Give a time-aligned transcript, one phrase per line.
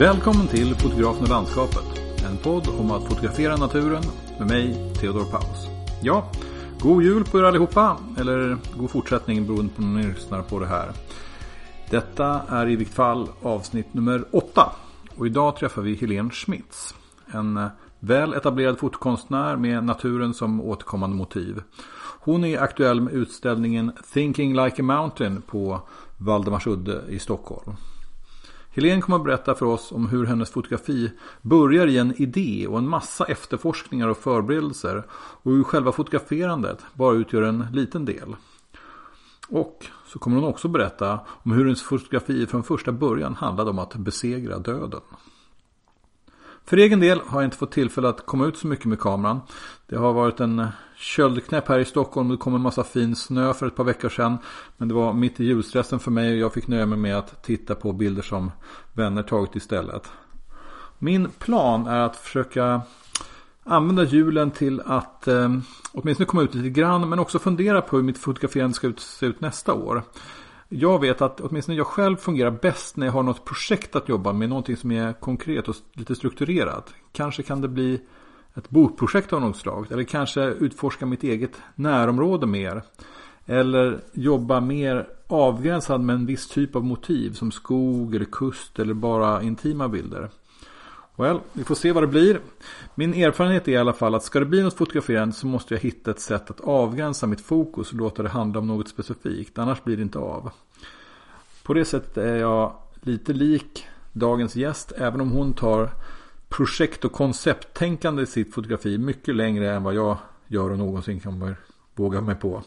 [0.00, 1.84] Välkommen till Fotografen och landskapet.
[2.30, 4.02] En podd om att fotografera naturen
[4.38, 5.66] med mig, Theodor Paus.
[6.02, 6.30] Ja,
[6.78, 7.96] god jul på er allihopa.
[8.18, 10.92] Eller god fortsättning beroende på när ni lyssnar på det här.
[11.90, 14.72] Detta är i vilket fall avsnitt nummer åtta.
[15.16, 16.94] Och idag träffar vi Helene Schmitz.
[17.32, 21.62] En väl etablerad fotokonstnär med naturen som återkommande motiv.
[22.20, 25.80] Hon är aktuell med utställningen Thinking Like a Mountain på
[26.18, 27.76] Valdemarsudde i Stockholm.
[28.72, 32.78] Helene kommer att berätta för oss om hur hennes fotografi börjar i en idé och
[32.78, 38.36] en massa efterforskningar och förberedelser och hur själva fotograferandet bara utgör en liten del.
[39.48, 43.78] Och så kommer hon också berätta om hur hennes fotografi från första början handlade om
[43.78, 45.00] att besegra döden.
[46.64, 49.40] För egen del har jag inte fått tillfälle att komma ut så mycket med kameran.
[49.86, 50.66] Det har varit en
[51.00, 52.28] köldknäpp här i Stockholm.
[52.28, 54.38] Det kom en massa fin snö för ett par veckor sedan.
[54.76, 57.42] Men det var mitt i julstressen för mig och jag fick nöja mig med att
[57.42, 58.50] titta på bilder som
[58.92, 60.10] vänner tagit istället.
[60.98, 62.82] Min plan är att försöka
[63.64, 65.50] använda julen till att eh,
[65.92, 69.40] åtminstone komma ut lite grann men också fundera på hur mitt fotograferande ska se ut
[69.40, 70.02] nästa år.
[70.68, 74.32] Jag vet att åtminstone jag själv fungerar bäst när jag har något projekt att jobba
[74.32, 74.48] med.
[74.48, 76.94] Någonting som är konkret och lite strukturerat.
[77.12, 78.00] Kanske kan det bli
[78.54, 79.86] ett bokprojekt av något slag.
[79.90, 82.82] Eller kanske utforska mitt eget närområde mer.
[83.46, 87.32] Eller jobba mer avgränsad med en viss typ av motiv.
[87.32, 90.30] Som skog eller kust eller bara intima bilder.
[91.16, 92.40] Well, vi får se vad det blir.
[92.94, 95.80] Min erfarenhet är i alla fall att ska det bli något fotograferande så måste jag
[95.80, 99.58] hitta ett sätt att avgränsa mitt fokus och låta det handla om något specifikt.
[99.58, 100.50] Annars blir det inte av.
[101.62, 105.90] På det sättet är jag lite lik dagens gäst även om hon tar
[106.50, 111.56] projekt och koncepttänkande i sitt fotografi mycket längre än vad jag gör och någonsin kommer
[111.94, 112.62] våga mig på.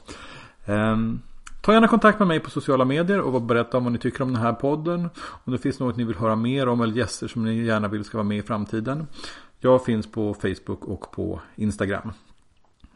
[0.66, 1.22] Um,
[1.64, 4.34] Ta gärna kontakt med mig på sociala medier och berätta om vad ni tycker om
[4.34, 5.09] den här podden.
[5.17, 8.04] Om det finns något ni vill höra mer om eller gäster som ni gärna vill
[8.04, 9.08] ska vara med i framtiden.
[9.60, 12.11] Jag finns på Facebook och på Instagram.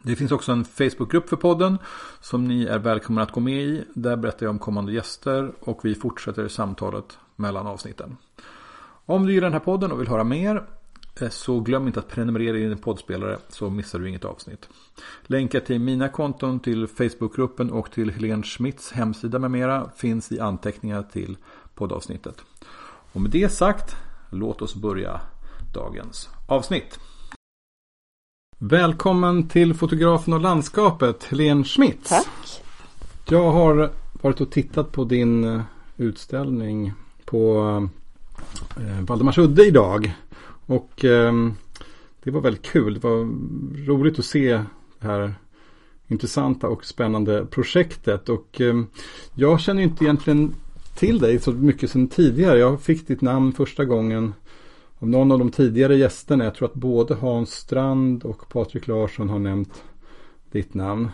[0.02, 1.78] Det finns också en Facebookgrupp för podden
[2.20, 3.84] som ni är välkomna att gå med i.
[3.94, 8.16] Där berättar jag om kommande gäster och vi fortsätter samtalet mellan avsnitten.
[9.06, 10.66] Om du gillar den här podden och vill höra mer
[11.30, 14.68] så glöm inte att prenumerera i din poddspelare så missar du inget avsnitt.
[15.22, 20.40] Länkar till mina konton, till Facebookgruppen och till Helene Schmitts hemsida med mera finns i
[20.40, 21.36] anteckningar till
[21.74, 22.42] poddavsnittet.
[23.12, 23.96] Och med det sagt,
[24.30, 25.20] låt oss börja
[25.74, 26.98] dagens avsnitt.
[28.58, 32.08] Välkommen till fotografen och landskapet, Helene Schmitz.
[32.08, 32.62] Tack.
[33.28, 35.62] Jag har varit och tittat på din eh,
[35.96, 36.92] utställning
[37.24, 37.64] på
[38.76, 40.14] eh, Valdemarsudde idag.
[40.68, 41.32] Och eh,
[42.22, 42.94] det var väldigt kul.
[42.94, 43.18] Det var
[43.86, 44.52] roligt att se
[45.00, 45.34] det här
[46.08, 48.28] intressanta och spännande projektet.
[48.28, 48.82] Och eh,
[49.34, 50.54] jag känner inte egentligen
[50.94, 52.58] till dig så mycket sedan tidigare.
[52.58, 54.34] Jag fick ditt namn första gången
[54.98, 56.44] av någon av de tidigare gästerna.
[56.44, 59.82] Jag tror att både Hans Strand och Patrik Larsson har nämnt
[60.50, 61.08] ditt namn.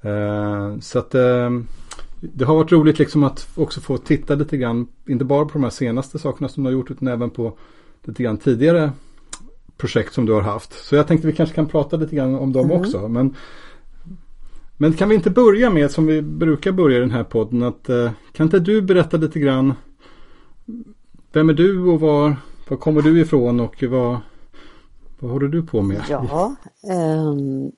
[0.00, 1.50] Eh, så att eh,
[2.20, 5.62] det har varit roligt liksom att också få titta lite grann, inte bara på de
[5.62, 7.58] här senaste sakerna som du har gjort utan även på
[8.04, 8.92] lite grann tidigare
[9.76, 10.72] projekt som du har haft.
[10.72, 12.80] Så jag tänkte vi kanske kan prata lite grann om dem mm.
[12.80, 13.08] också.
[13.08, 13.36] Men,
[14.76, 17.62] men kan vi inte börja med som vi brukar börja i den här podden.
[17.62, 19.74] Att, eh, kan inte du berätta lite grann.
[21.32, 22.36] Vem är du och var,
[22.68, 24.18] var kommer du ifrån och vad,
[25.18, 26.02] vad håller du på med?
[26.08, 26.54] Ja,
[26.90, 27.34] eh,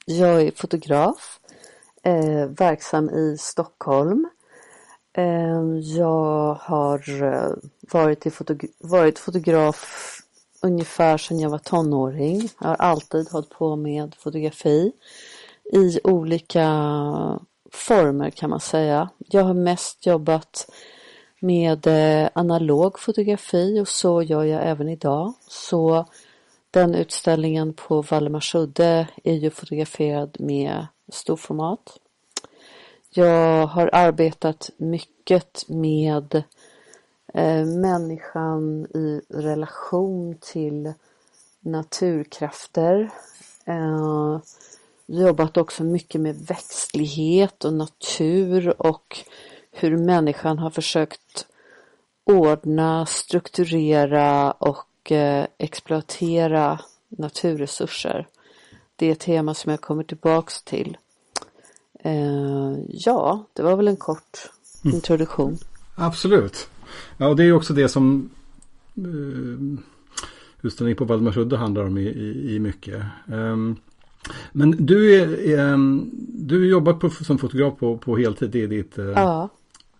[0.06, 1.40] jag är fotograf.
[2.04, 4.28] Eh, verksam i Stockholm.
[5.12, 7.52] Ehm, jag har eh,
[7.92, 10.16] varit, i fotogra varit fotograf
[10.62, 12.48] ungefär sedan jag var tonåring.
[12.60, 14.92] Jag har alltid hållit på med fotografi
[15.72, 16.68] i olika
[17.72, 19.08] former kan man säga.
[19.18, 20.70] Jag har mest jobbat
[21.40, 25.32] med eh, analog fotografi och så gör jag även idag.
[25.48, 26.06] Så
[26.70, 31.98] den utställningen på Valdemarsudde är ju fotograferad med storformat.
[33.12, 36.42] Jag har arbetat mycket med
[37.34, 40.92] eh, människan i relation till
[41.60, 43.10] naturkrafter.
[43.64, 44.38] Eh,
[45.06, 49.18] jobbat också mycket med växtlighet och natur och
[49.70, 51.46] hur människan har försökt
[52.24, 58.26] ordna, strukturera och eh, exploatera naturresurser.
[58.96, 60.96] Det är ett tema som jag kommer tillbaks till.
[62.02, 64.50] Eh, ja, det var väl en kort
[64.84, 64.94] mm.
[64.94, 65.58] introduktion.
[65.94, 66.68] Absolut.
[67.16, 68.30] Ja, och det är också det som
[68.98, 69.78] uh,
[70.62, 73.02] utställningen på Valdemarsudde handlar om i, i, i mycket.
[73.26, 73.76] Um,
[74.52, 78.98] men du, är, um, du jobbar på, som fotograf på, på heltid, det är ditt
[78.98, 79.48] uh, ja,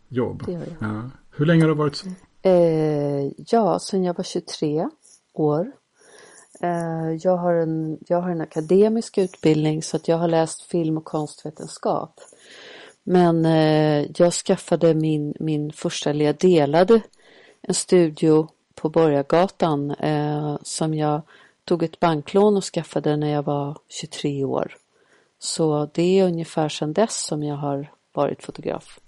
[0.09, 0.43] jobb?
[0.47, 0.91] det gör jag.
[0.91, 1.11] Ja.
[1.31, 2.09] Hur länge har du varit så?
[2.43, 4.89] Eh, ja, sen jag var 23
[5.33, 5.73] år.
[6.63, 10.97] Eh, jag, har en, jag har en akademisk utbildning så att jag har läst film
[10.97, 12.21] och konstvetenskap.
[13.03, 17.01] Men eh, jag skaffade min, min första, eller jag delade
[17.63, 21.23] en studio på Borgagatan eh, som jag
[21.65, 24.77] tog ett banklån och skaffade när jag var 23 år.
[25.39, 29.01] Så det är ungefär sedan dess som jag har varit fotograf.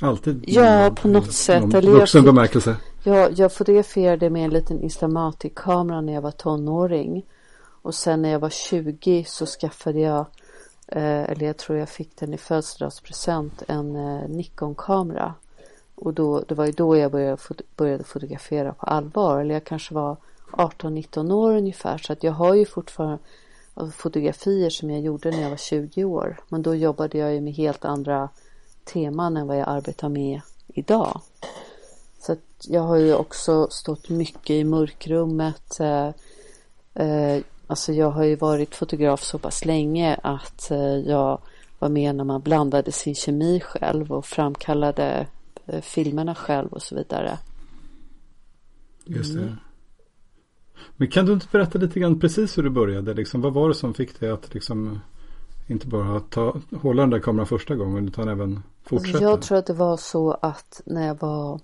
[0.00, 0.44] Alltid?
[0.46, 1.74] Ja, på något sätt.
[1.74, 2.76] Eller vuxen bemärkelse?
[3.04, 7.26] Ja, jag fotograferade med en liten Instamatic-kamera när jag var tonåring.
[7.82, 10.26] Och sen när jag var 20 så skaffade jag,
[10.86, 15.34] eh, eller jag tror jag fick den i födelsedagspresent, en eh, Nikon-kamera.
[15.94, 17.36] Och då, det var ju då jag började,
[17.76, 19.40] började fotografera på allvar.
[19.40, 20.16] Eller jag kanske var
[20.50, 21.98] 18-19 år ungefär.
[21.98, 23.18] Så att jag har ju fortfarande
[23.96, 26.36] fotografier som jag gjorde när jag var 20 år.
[26.48, 28.28] Men då jobbade jag ju med helt andra
[28.84, 31.20] teman än vad jag arbetar med idag.
[32.18, 32.36] Så
[32.68, 35.80] jag har ju också stått mycket i mörkrummet.
[35.80, 36.08] Eh,
[36.94, 41.40] eh, alltså jag har ju varit fotograf så pass länge att eh, jag
[41.78, 45.26] var med när man blandade sin kemi själv och framkallade
[45.82, 47.38] filmerna själv och så vidare.
[49.04, 49.40] Just det.
[49.40, 49.56] Mm.
[50.96, 53.14] Men kan du inte berätta lite grann precis hur du började?
[53.14, 55.00] Liksom, vad var det som fick dig att liksom,
[55.70, 59.18] inte bara ta, hålla den där kameran första gången utan även fortsätta?
[59.18, 61.60] Alltså, jag tror att det var så att när jag var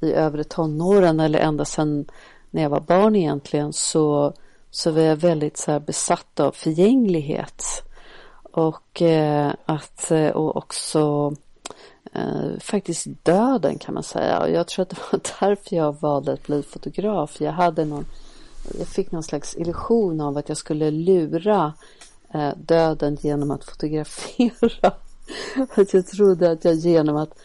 [0.00, 2.06] i övre tonåren eller ända sedan
[2.50, 4.32] när jag var barn egentligen så,
[4.70, 7.64] så var jag väldigt så här besatt av förgänglighet.
[8.42, 11.34] Och eh, att eh, och också
[12.12, 14.40] eh, faktiskt döden kan man säga.
[14.40, 17.40] Och jag tror att det var därför jag valde att bli fotograf.
[17.40, 18.04] Jag hade någon
[18.78, 21.72] jag fick någon slags illusion av att jag skulle lura
[22.34, 24.92] eh, döden genom att fotografera.
[25.74, 27.38] att jag trodde att jag genom att,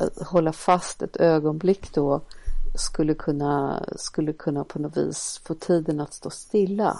[0.00, 2.20] eh, hålla fast ett ögonblick då
[2.74, 6.98] skulle kunna, skulle kunna på något vis få tiden att stå stilla.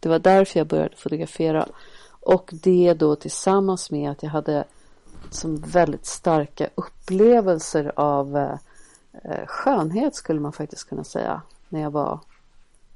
[0.00, 1.68] Det var därför jag började fotografera.
[2.20, 4.64] Och det då tillsammans med att jag hade
[5.30, 12.20] som väldigt starka upplevelser av eh, skönhet skulle man faktiskt kunna säga när jag var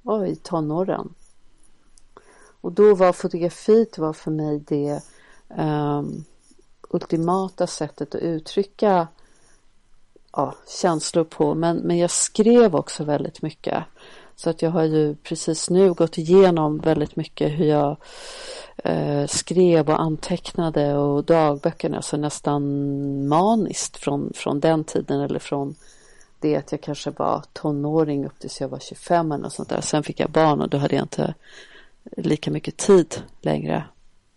[0.02, 1.14] var i tonåren.
[2.60, 5.02] Och då var fotografiet var för mig det
[5.58, 6.24] um,
[6.90, 9.08] ultimata sättet att uttrycka
[10.32, 11.54] ja, känslor på.
[11.54, 13.84] Men, men jag skrev också väldigt mycket.
[14.36, 17.96] Så att jag har ju precis nu gått igenom väldigt mycket hur jag
[18.76, 22.62] eh, skrev och antecknade och dagböckerna, så alltså nästan
[23.28, 25.74] maniskt från, från den tiden eller från
[26.40, 29.80] det att jag kanske var tonåring upp tills jag var 25 eller något sånt där.
[29.80, 31.34] Sen fick jag barn och då hade jag inte
[32.16, 33.84] lika mycket tid längre.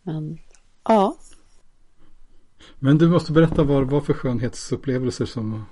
[0.03, 0.37] Men
[0.83, 1.17] ja.
[2.79, 5.65] Men du måste berätta vad det var för skönhetsupplevelser som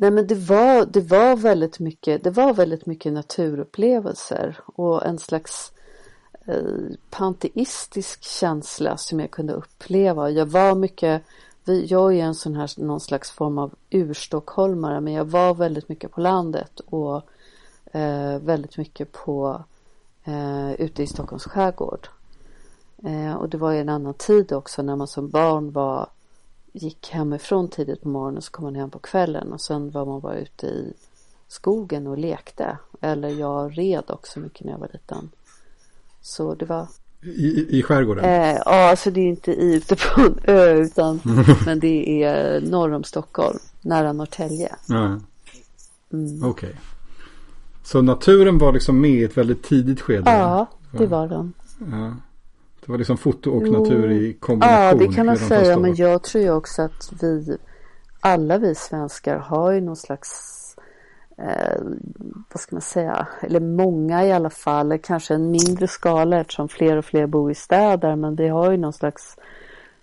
[0.00, 5.18] Nej men det var, det var väldigt mycket, det var väldigt mycket naturupplevelser och en
[5.18, 5.72] slags
[6.46, 6.62] eh,
[7.10, 10.30] panteistisk känsla som jag kunde uppleva.
[10.30, 11.22] Jag var mycket
[11.64, 16.12] jag är en sån här någon slags form av urstockholmare men jag var väldigt mycket
[16.12, 17.22] på landet och
[17.92, 19.64] eh, väldigt mycket på
[20.28, 22.08] eh, ute i Stockholms skärgård.
[23.04, 26.08] Eh, och det var ju en annan tid också när man som barn var
[26.72, 30.20] gick hemifrån tidigt på morgonen så kom man hem på kvällen och sen var man
[30.20, 30.92] bara ute i
[31.48, 32.78] skogen och lekte.
[33.00, 35.30] Eller jag red också mycket när jag var liten.
[36.20, 36.86] Så det var
[37.22, 38.24] i, i skärgården?
[38.24, 41.20] Eh, ja, alltså det är inte ute på en ö utan
[41.66, 44.76] men det är norr om Stockholm, nära Norrtälje.
[46.12, 46.44] Mm.
[46.44, 46.68] Okej.
[46.68, 46.74] Okay.
[47.88, 50.30] Så naturen var liksom med i ett väldigt tidigt skede?
[50.30, 51.52] Ja, det var den.
[51.78, 52.12] Ja.
[52.80, 54.84] Det var liksom foto och natur i kombination?
[54.84, 55.78] Ja, det kan man säga.
[55.78, 57.56] Men jag tror ju också att vi,
[58.20, 60.30] alla vi svenskar har ju någon slags
[61.38, 61.82] eh,
[62.52, 66.96] vad ska man säga, eller många i alla fall, kanske en mindre skala eftersom fler
[66.96, 69.36] och fler bor i städer men vi har ju någon slags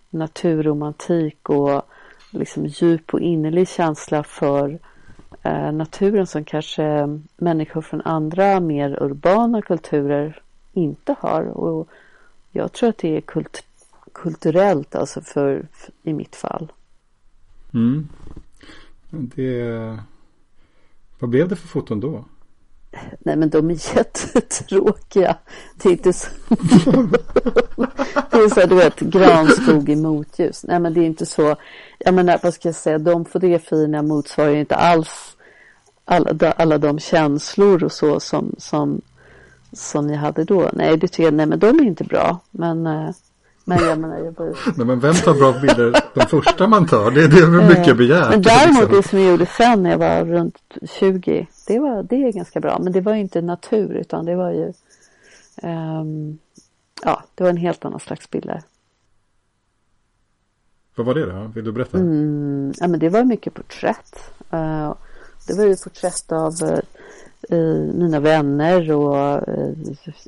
[0.10, 1.82] naturromantik och
[2.30, 4.80] liksom djup och innerlig känsla för
[5.74, 10.42] naturen som kanske människor från andra mer urbana kulturer
[10.74, 11.44] inte har.
[11.44, 11.90] Och
[12.52, 13.64] jag tror att det är kult
[14.14, 16.72] kulturellt alltså för, för, i mitt fall.
[17.74, 18.10] Mm.
[19.10, 20.00] Det
[21.20, 22.26] vad blev det för foton då?
[23.20, 25.38] Nej men de är jättetråkiga.
[25.76, 26.30] Det är inte så.
[28.38, 30.64] det är så du vet granskog i motljus.
[30.64, 31.56] Nej men det är inte så.
[32.00, 32.98] Jag menar vad ska jag säga.
[32.98, 35.36] De fotografierna motsvarar inte alls
[36.06, 39.02] alla, alla de känslor och så som, som,
[39.74, 40.70] som jag hade då.
[40.74, 42.40] Nej det tycker jag, nej men de är inte bra.
[42.52, 43.10] Men eh,
[43.68, 44.46] Men jag menar, jag var...
[44.78, 47.12] Nej, men vem tar bra bilder de första man tar?
[47.12, 48.30] Det, det är väl mycket Eh, begärt.
[48.30, 48.98] Men däremot liksom.
[48.98, 50.58] det som jag gjorde sen när jag var runt
[51.00, 52.80] 20, det, var, det är ganska bra.
[52.80, 54.74] Men det var ju inte natur utan det var ju,
[55.62, 56.38] ehm,
[57.06, 58.62] ja, det var en helt annan slags bilder.
[60.96, 61.52] Vad var det då?
[61.56, 61.98] Vill du berätta?
[61.98, 64.32] Mm, ja, men det var mycket porträtt.
[64.52, 64.94] Eh,
[65.48, 66.54] det var ju porträtt av
[67.50, 67.60] eh,
[67.94, 69.74] mina vänner och eh,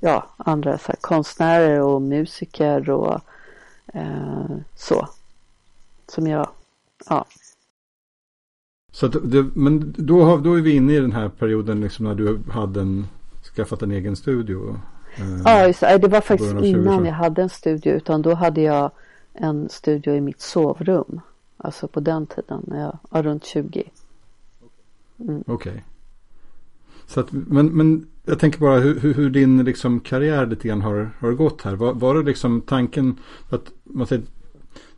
[0.02, 3.22] ja, andra så här, konstnärer och musiker och
[3.94, 5.08] eh, så.
[6.08, 6.50] Som jag,
[7.10, 7.26] ja,
[8.92, 12.16] Så det, men då, har, då är vi inne i den här perioden liksom när
[12.16, 13.08] du hade en,
[13.56, 14.80] skaffat en egen studio.
[15.20, 16.08] Eh, Ja, just, det.
[16.08, 17.06] var faktiskt innan 2020.
[17.06, 18.92] jag hade en studio utan då hade jag
[19.34, 21.22] en studio i mitt sovrum.
[21.58, 23.84] Alltså på den tiden, när jag var runt 20.
[25.46, 25.84] Okej.
[27.08, 30.82] Så att, men, men jag tänker bara hur, hur, hur din liksom karriär lite grann
[30.82, 31.76] har, har gått här.
[31.76, 33.16] Var, var det liksom tanken
[33.50, 34.24] att man säger,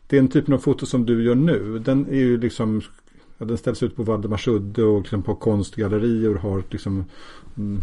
[0.06, 2.80] den typen av foto som du gör nu, den är ju liksom,
[3.38, 7.04] ja, den ställs ut på Valdemarsudde och liksom på konstgallerier och har liksom,
[7.56, 7.80] mm,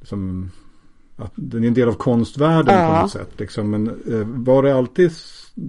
[0.00, 0.50] liksom
[1.22, 3.02] att den är en del av konstvärlden på Ja.
[3.02, 3.40] något sätt.
[3.40, 3.70] Liksom.
[3.70, 5.10] Men eh, var det alltid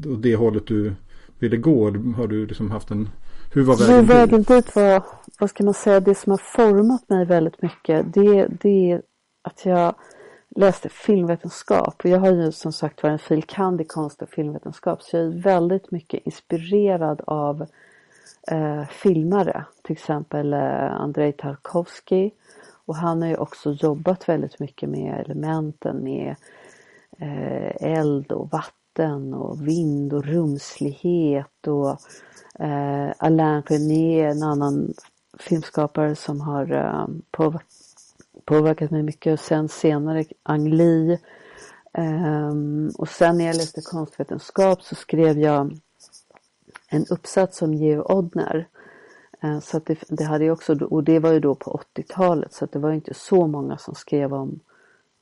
[0.08, 0.94] åt det hållet du
[1.40, 1.84] ville gå?
[2.18, 3.10] Har du liksom haft en,
[3.54, 4.10] hur var Så vägen dit?
[4.16, 5.04] vägen dit var,
[5.40, 8.14] vad ska man säga, det som har format mig väldigt mycket.
[8.14, 9.02] Det, det är
[9.42, 9.96] att jag
[10.56, 11.96] läste filmvetenskap.
[12.04, 13.44] Och jag har ju som sagt varit en fil.
[13.44, 13.82] kand.
[13.82, 15.02] i konst och filmvetenskap.
[15.02, 17.62] Så jag är väldigt mycket inspirerad av
[18.52, 19.66] eh, filmare.
[19.84, 22.32] Till exempel eh, Andrei Tarkovsky.
[22.92, 26.36] Och han har ju också jobbat väldigt mycket med elementen med
[27.18, 31.90] eh, eld och vatten och vind och rumslighet och
[32.60, 34.94] eh, Alain René, en annan
[35.40, 37.62] filmskapare som har eh, påver-
[38.46, 41.20] påverkat mig mycket och sen senare Ang Lee.
[41.94, 42.54] Eh,
[42.98, 45.80] och sen när jag läste konstvetenskap så skrev jag
[46.88, 48.68] en uppsats om Georg Odner.
[49.44, 52.54] Eh, så att det, det hade ju också, och det var ju då på 80-talet
[52.54, 54.60] så att det var inte så många som skrev om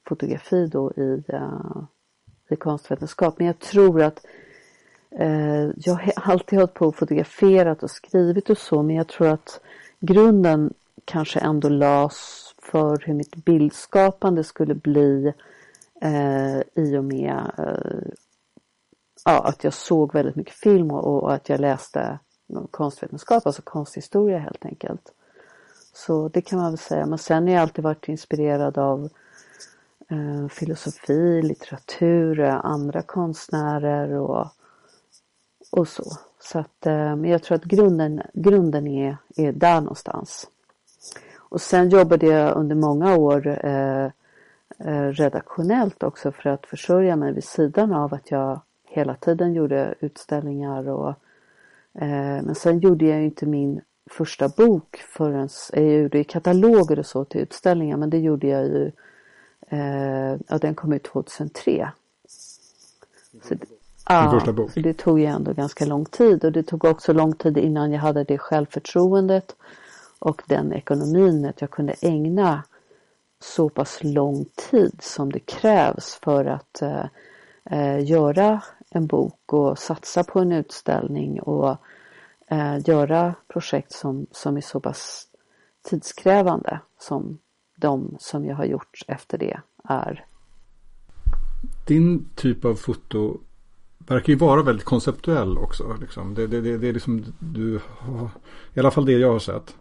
[0.08, 1.84] fotografi då i, eh,
[2.50, 3.36] i konstvetenskap.
[3.38, 4.26] Men jag tror att
[5.12, 9.28] eh, jag har alltid hållit på och fotograferat och skrivit och så men jag tror
[9.28, 9.60] att
[10.00, 10.74] grunden
[11.06, 15.34] kanske ändå lades för hur mitt bildskapande skulle bli
[16.02, 18.12] eh, i och med eh,
[19.26, 22.20] ja, att jag såg väldigt mycket film och, och att jag läste
[22.72, 25.14] konstvetenskap, alltså konsthistoria helt enkelt.
[25.94, 27.06] Så det kan man väl säga.
[27.06, 29.10] Men sen har jag alltid varit inspirerad av
[30.10, 34.48] eh, filosofi, litteratur, andra konstnärer och,
[35.72, 36.04] och så.
[36.40, 40.48] Så att, eh, men jag tror att grunden, grunden är, är där någonstans.
[41.36, 44.06] Och sen jobbade jag under många år eh,
[44.80, 49.96] eh, redaktionellt också för att försörja mig vid sidan av att jag hela tiden gjorde
[50.00, 51.16] utställningar och eh,
[52.08, 57.26] men sen gjorde jag ju inte min första bok förrän jag gjorde kataloger och så
[57.26, 58.92] till utställningar men det gjorde jag ju
[59.68, 61.92] eh, ja den kom ut 2003.
[63.44, 63.66] Så, det-
[64.10, 64.32] ja,
[64.74, 67.92] så det tog ju ändå ganska lång tid och det tog också lång tid innan
[67.92, 69.56] jag hade det självförtroendet
[70.20, 72.64] och den ekonomin att jag kunde ägna
[73.42, 77.06] så pass lång tid som det krävs för att eh,
[77.66, 81.78] eh, göra en bok och satsa på en utställning och
[82.48, 85.28] eh, göra projekt som, som är så pass
[85.82, 87.38] tidskrävande som
[87.76, 90.26] de som jag har gjort efter det är.
[91.88, 93.38] Din typ av foto
[93.98, 95.98] verkar ju vara väldigt konceptuell också.
[96.02, 96.34] Liksom.
[96.34, 98.30] Det, det, det, det är liksom du har,
[98.74, 99.76] I alla fall det jag har sett.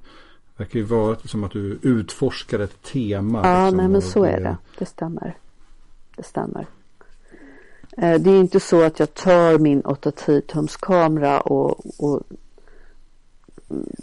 [0.56, 3.40] Verkar ju vara som att du utforskar ett tema.
[3.44, 4.56] Ja, liksom, nej men så är det.
[4.78, 5.36] Det stämmer.
[6.16, 6.66] Det stämmer.
[8.00, 12.22] Eh, det är inte så att jag tar min 8-10 tums kamera och, och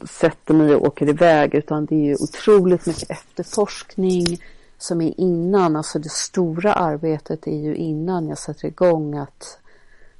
[0.09, 4.41] sätter mig och åker iväg utan det är ju otroligt mycket efterforskning
[4.77, 5.75] som är innan.
[5.75, 9.59] Alltså det stora arbetet är ju innan jag sätter igång att,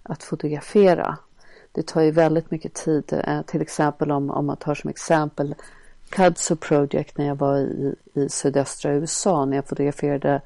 [0.03, 1.17] att fotografera.
[1.71, 3.13] Det tar ju väldigt mycket tid.
[3.27, 5.55] Eh, till exempel om, om man tar som exempel
[6.09, 10.41] Kudzu Project när jag var i, i sydöstra USA när jag fotograferade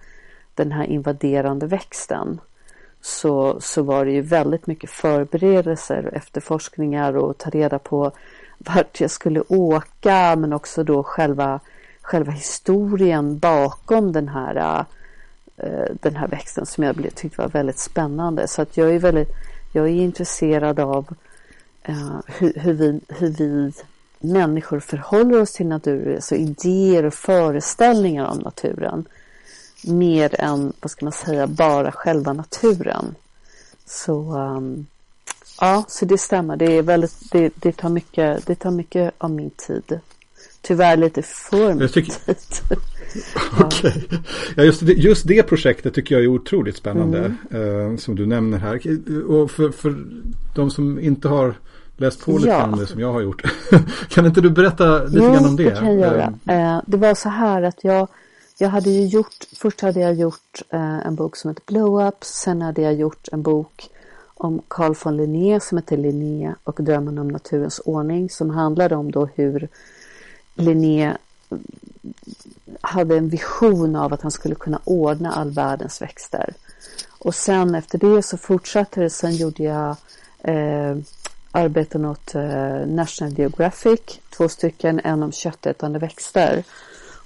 [0.56, 2.40] den här invaderande växten
[3.02, 8.12] så, så var det ju väldigt mycket förberedelser och efterforskningar och ta reda på
[8.58, 11.60] vart jag skulle åka men också då själva,
[12.02, 14.86] själva historien bakom den här,
[15.58, 18.48] eh, den här växten som jag tyckte var väldigt spännande.
[18.48, 19.30] Så att jag är väldigt,
[19.74, 21.08] jag är intresserad av
[21.84, 23.72] eh, hur, hur, vi, hur vi
[24.20, 29.06] människor förhåller oss till naturen, alltså idéer och föreställningar om naturen.
[29.84, 33.16] Mer än, vad ska man säga, bara själva naturen.
[33.86, 34.88] Så um,
[35.62, 36.58] ja, så det stämmer.
[36.58, 40.00] Det, är väldigt, det, det, tar mycket, det tar mycket av min tid.
[40.62, 42.12] Tyvärr lite för mycket tycker...
[42.26, 42.78] tid.
[43.60, 44.06] Okej.
[44.06, 44.20] Okay.
[44.56, 47.36] Ja, just, det, just det projektet tycker jag är otroligt spännande.
[47.52, 47.92] Mm.
[47.92, 48.76] Eh, som du nämner här.
[49.32, 50.06] Och för, för
[50.56, 51.56] de som inte har
[51.98, 52.60] läst på lite ja.
[52.60, 53.44] grann det som jag har gjort.
[54.10, 55.64] kan inte du berätta lite jo, grann om det?
[55.64, 56.34] det kan jag göra.
[56.46, 58.08] Eh, eh, det var så här att jag,
[58.62, 62.24] jag hade ju gjort, först hade jag gjort eh, en bok som heter Blow Up.
[62.24, 63.90] Sen hade jag gjort en bok
[64.34, 69.12] om Carl von Linné som heter Linné och drömmen om naturens ordning som handlade om
[69.12, 69.68] då hur
[70.56, 71.58] Linné eh,
[72.82, 76.54] hade en vision av att han skulle kunna ordna all världens växter.
[77.20, 79.10] Och sen efter det så fortsatte det.
[79.10, 79.96] Sen gjorde jag
[80.40, 80.98] eh,
[81.52, 84.02] arbeten åt eh, National Geographic,
[84.38, 86.64] två stycken, en om köttätande växter.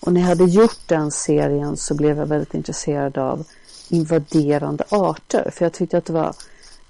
[0.05, 3.45] Och när jag hade gjort den serien så blev jag väldigt intresserad av
[3.89, 5.51] invaderande arter.
[5.53, 6.35] För jag tyckte att det var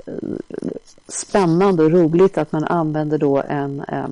[0.05, 0.13] eh,
[1.07, 4.07] spännande och roligt att man använder då en eh,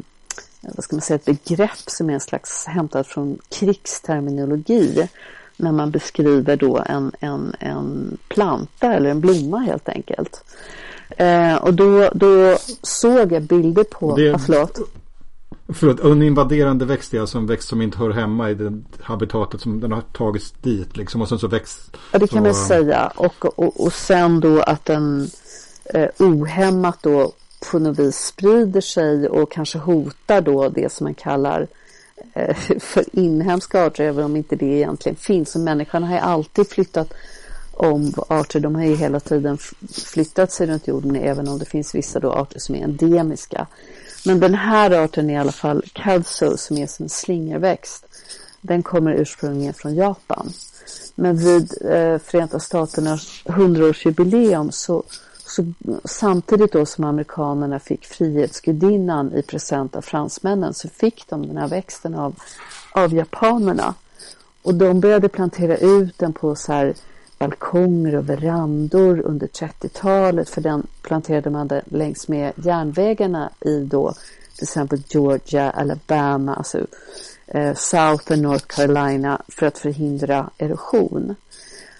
[0.61, 5.07] vad ska man säga, ett begrepp som är en slags hämtat från krigsterminologi
[5.57, 10.43] när man beskriver då en, en, en planta eller en blomma helt enkelt.
[11.09, 14.79] Eh, och då, då såg jag bilder på, det, ah, förlåt.
[15.73, 19.61] Förlåt, en invaderande växt är alltså en växt som inte hör hemma i det habitatet
[19.61, 21.97] som den har tagits dit liksom och sen så växt.
[22.11, 25.29] Ja det kan man säga och, och, och sen då att den
[25.85, 27.31] eh, ohämmat då
[27.71, 31.67] på något vis sprider sig och kanske hotar då det som man kallar
[32.33, 35.55] eh, för inhemska arter, även om inte det egentligen finns.
[35.55, 37.13] Och människan har ju alltid flyttat
[37.73, 38.59] om arter.
[38.59, 39.57] De har ju hela tiden
[40.13, 43.67] flyttat sig runt jorden, även om det finns vissa då arter som är endemiska.
[44.25, 48.05] Men den här arten är i alla fall kadso som är som en slingerväxt.
[48.61, 50.53] Den kommer ursprungligen från Japan.
[51.15, 55.03] Men vid eh, Förenta Staternas 100-årsjubileum så
[55.55, 55.73] så
[56.05, 61.67] samtidigt då som amerikanerna fick Frihetsgudinnan i present av fransmännen så fick de den här
[61.67, 62.35] växten av,
[62.91, 63.93] av japanerna.
[64.61, 66.93] Och de började plantera ut den på så här
[67.41, 74.13] balkonger och verandor under 30-talet för den planterade man längs med järnvägarna i då
[74.55, 76.85] till exempel Georgia, Alabama, alltså
[77.47, 81.35] eh, South och North Carolina för att förhindra erosion.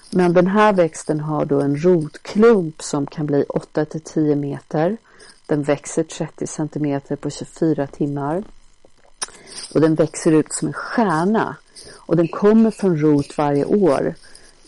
[0.10, 4.98] Men den här växten har då en rotklump som kan bli 8 till 10 meter.
[5.46, 8.44] Den växer 30 centimeter på 24 timmar.
[9.74, 11.56] Och den växer ut som en stjärna.
[11.96, 14.16] Och den kommer från rot varje år.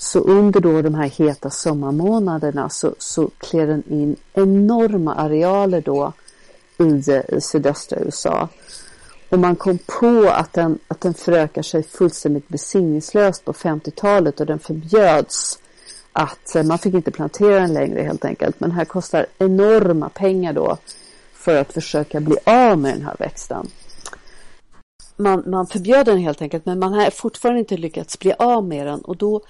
[0.04, 6.13] Så under då de här heta sommarmånaderna så, så klär den in enorma arealer då
[6.78, 8.50] i, i sydöstra USA.
[9.30, 14.46] Och man kom på att den, att den förökar sig fullständigt besinningslöst på 50-talet och
[14.46, 15.60] den förbjöds
[16.13, 18.60] att eh, man fick inte plantera den längre helt enkelt.
[18.60, 20.78] Men här kostar enorma pengar då
[21.34, 23.68] för att försöka bli av med den här växten.
[25.16, 28.88] Man, man förbjöd den helt enkelt men man har fortfarande inte lyckats bli av med
[28.88, 29.42] den och då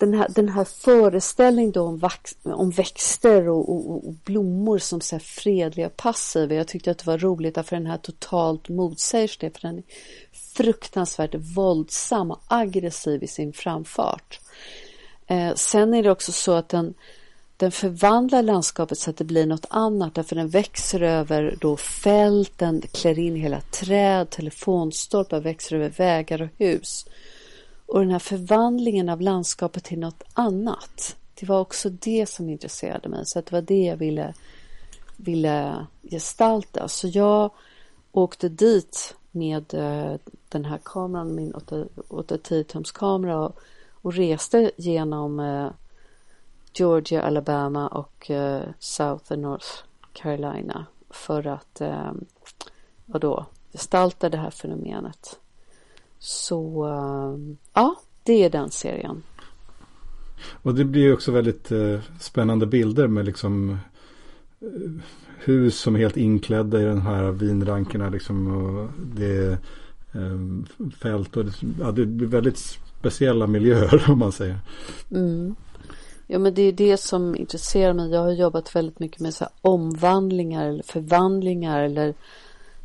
[0.00, 5.18] den här, den här föreställningen om, vax, om växter och, och, och, blommor som så
[5.18, 6.54] fredliga och passiva.
[6.54, 9.50] Jag tyckte att det var roligt därför den här totalt motsäger det.
[9.50, 9.84] För den är
[10.56, 14.40] fruktansvärt våldsam och aggressiv i sin framfart.
[15.26, 16.94] Eh, sen är det också så att den,
[17.56, 20.14] den förvandlar landskapet så att det blir något annat.
[20.14, 26.42] Därför den växer över då fält, den klär in hela träd, telefonstolpar, växer över vägar
[26.42, 27.06] och hus.
[27.90, 31.16] Och den här förvandlingen av landskapet till något annat.
[31.34, 33.26] Det var också det som intresserade mig.
[33.26, 34.34] Så det var det jag ville,
[35.16, 36.88] ville gestalta.
[36.88, 37.50] Så jag
[38.12, 40.16] åkte dit med eh,
[40.48, 43.58] den här kameran, min 810-tums kamera och,
[43.92, 45.70] och, reste genom eh,
[46.74, 49.68] Georgia, Alabama och uh, South and North
[50.12, 52.24] Carolina för att um,
[53.06, 55.38] vadå, gestalta det här fenomenet.
[56.20, 59.22] Så uh, ja, det är den serien.
[60.62, 63.70] Och det blir också väldigt uh, spännande bilder med liksom
[64.62, 65.00] uh,
[65.38, 68.08] hus som är helt inklädda i de här vinrankerna.
[68.08, 69.58] Liksom, och det är
[70.12, 70.66] um,
[71.00, 72.58] fält och det, ja, det blir väldigt
[73.00, 74.58] speciella miljöer om man säger.
[75.10, 75.54] Mm.
[76.26, 78.10] Ja men det är det som intresserar mig.
[78.10, 82.14] Jag har jobbat väldigt mycket med så omvandlingar eller förvandlingar eller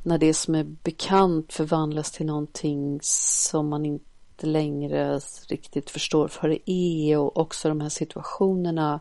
[0.05, 6.49] när det som är bekant förvandlas till någonting som man inte längre riktigt förstår för
[6.49, 8.99] det är och också de här situationerna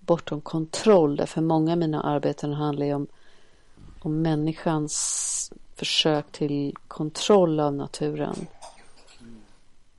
[0.00, 1.16] bortom kontroll.
[1.16, 3.06] Därför många av mina arbeten handlar ju om,
[4.00, 8.46] om människans försök till kontroll av naturen.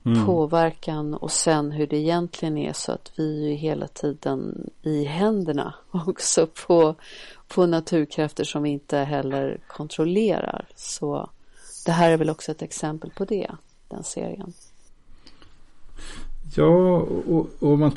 [0.04, 0.26] mm.
[0.26, 5.04] påverkan och sen hur det egentligen är så att vi är ju hela tiden i
[5.04, 6.94] händerna också på,
[7.48, 10.66] på naturkrafter som vi inte heller kontrollerar.
[10.76, 11.30] Så
[11.86, 13.50] det här är väl också ett exempel på det,
[13.88, 14.52] den serien.
[16.54, 17.92] Ja, och, och man,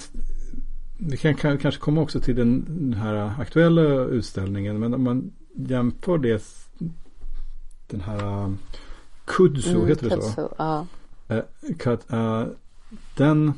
[0.98, 4.80] vi kan kanske komma också till den, den här aktuella utställningen.
[4.80, 6.44] Men om man jämför det,
[7.88, 8.54] den här
[9.26, 10.54] Kudzu, mm, heter det så?
[10.58, 10.86] Ja.
[12.12, 12.48] Uh,
[13.18, 13.54] den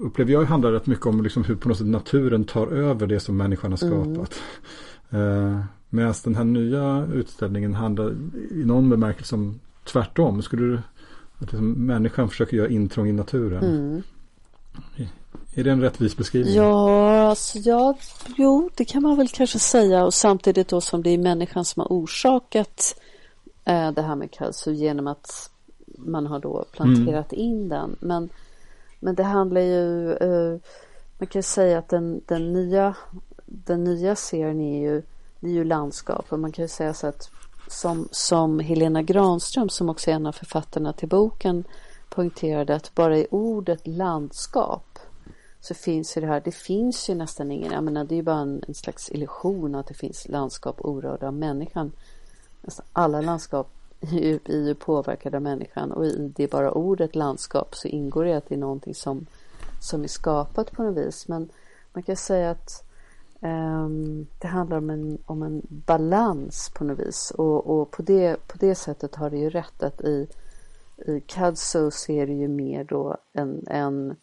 [0.00, 3.20] upplever jag handlar rätt mycket om liksom hur på något sätt naturen tar över det
[3.20, 4.34] som människan har skapat.
[5.10, 5.22] Mm.
[5.22, 5.60] Uh,
[5.92, 8.10] Medan den här nya utställningen handlar
[8.50, 10.42] i någon bemärkelse om tvärtom.
[10.42, 13.64] Skulle du, att liksom människan försöker göra intrång i naturen.
[13.64, 14.02] Mm.
[15.54, 16.54] Är det en rättvis beskrivning?
[16.54, 17.98] Ja, alltså ja,
[18.36, 21.80] jo, det kan man väl kanske säga och samtidigt då som det är människan som
[21.80, 23.00] har orsakat
[23.64, 25.50] eh, det här med kudzu genom att
[25.98, 27.44] man har då planterat mm.
[27.44, 27.96] in den.
[28.00, 28.28] Men,
[29.00, 30.60] men det handlar ju, eh,
[31.18, 32.94] man kan säga att den, den, nya,
[33.46, 35.02] den nya serien är ju,
[35.40, 37.30] det är ju landskap och man kan ju säga så att
[37.68, 41.64] som, som Helena Granström som också är en av författarna till boken
[42.08, 44.98] poängterade att bara i ordet landskap
[45.60, 48.22] så finns ju det här, det finns ju nästan ingen, jag menar det är ju
[48.22, 51.92] bara en, en slags illusion att det finns landskap orörda av människan.
[52.62, 53.68] Nästan alla landskap
[54.00, 58.36] i hur påverkad påverkade av människan och i det bara ordet landskap så ingår det
[58.36, 59.26] att det är någonting som,
[59.80, 61.28] som är skapat på något vis.
[61.28, 61.48] Men
[61.92, 62.84] man kan säga att
[63.40, 68.46] um, det handlar om en, om en balans på något vis och, och på, det,
[68.46, 70.28] på det sättet har det ju rätt att i,
[71.06, 74.16] i Cadso ser det ju mer då en, en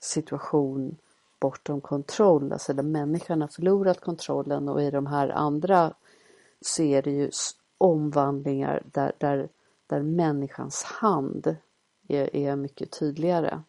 [0.00, 0.96] situation
[1.40, 5.94] bortom kontroll, alltså där människan har förlorat kontrollen och i de här andra
[6.60, 7.30] så är det ju
[7.78, 9.48] omvandlingar där, där,
[9.86, 11.56] där människans hand
[12.08, 13.62] är, är mycket tydligare.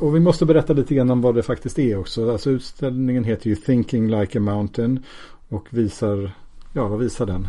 [0.00, 2.32] Och vi måste berätta lite grann om vad det faktiskt är också.
[2.32, 5.04] Alltså utställningen heter ju Thinking Like a Mountain
[5.48, 6.32] och visar,
[6.74, 7.48] ja vad visar den?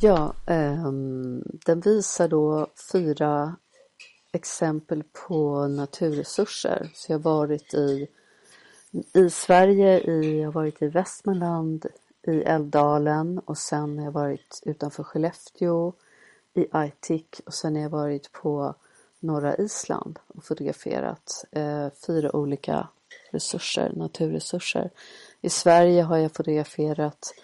[0.00, 0.92] Ja, eh,
[1.66, 3.56] den visar då fyra
[4.32, 6.90] exempel på naturresurser.
[6.94, 8.06] Så jag har varit i,
[9.14, 11.86] i Sverige, i, jag har varit i Västmanland,
[12.26, 15.92] i Älvdalen och sen har jag varit utanför Skellefteå
[16.54, 18.74] i Aitik och sen har jag varit på
[19.20, 22.88] norra Island och fotograferat eh, fyra olika
[23.30, 24.90] resurser, naturresurser.
[25.40, 27.34] I Sverige har jag fotograferat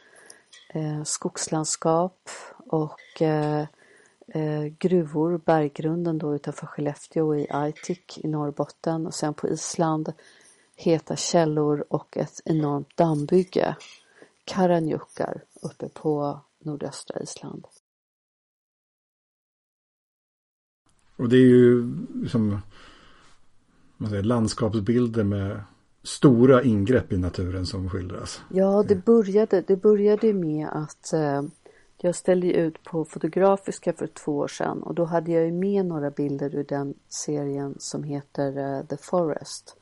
[0.69, 2.31] eh, skogslandskap
[2.67, 3.67] och eh,
[4.29, 10.13] eh, gruvor, berggrunden då utanför Skellefteå i Aitik i Norrbotten och sen på Island
[10.77, 13.77] heta källor och ett enormt dammbygge,
[14.49, 17.67] Karanjukkar, uppe på nordöstra Island.
[21.17, 22.61] Och det är ju liksom
[23.97, 25.61] man säger, landskapsbilder med
[26.03, 28.41] stora ingrepp i naturen som skildras.
[28.51, 31.43] Ja, det började, det började med att eh,
[31.97, 36.11] jag ställde ut på Fotografiska för två år sedan och då hade jag med några
[36.11, 39.77] bilder ur den serien som heter uh, The Forest.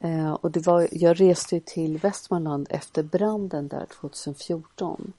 [0.00, 5.12] Eh, och det var, jag reste till Västmanland efter branden där 2014.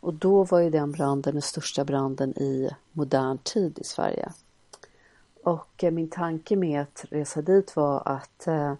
[0.00, 4.32] Och då var ju den branden den största branden i modern tid i Sverige.
[5.44, 8.74] Och eh, min tanke med att resa dit var att eh,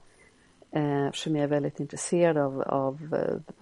[0.71, 3.55] eh, eftersom jag är väldigt intresserad av, av eh,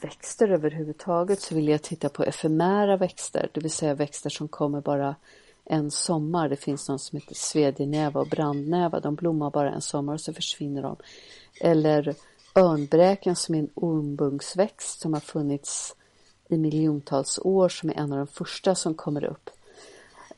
[0.00, 4.80] växter överhuvudtaget så vill jag titta på efemära växter, det vill säga växter som kommer
[4.80, 5.14] bara
[5.66, 6.48] en sommar.
[6.48, 9.00] Det finns någon som heter svedjenäva och brandnäva.
[9.00, 10.96] De blommar bara en sommar och så försvinner de.
[11.60, 12.14] Eller
[12.54, 15.96] örnbräken som är en ormbunksväxt som har funnits
[16.48, 19.50] i miljontals år som är en av de första som kommer upp.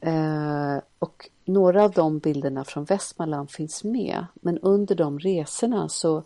[0.01, 4.27] Eh, och några av de bilderna från Västmanland finns med.
[4.35, 6.23] Men under de resorna så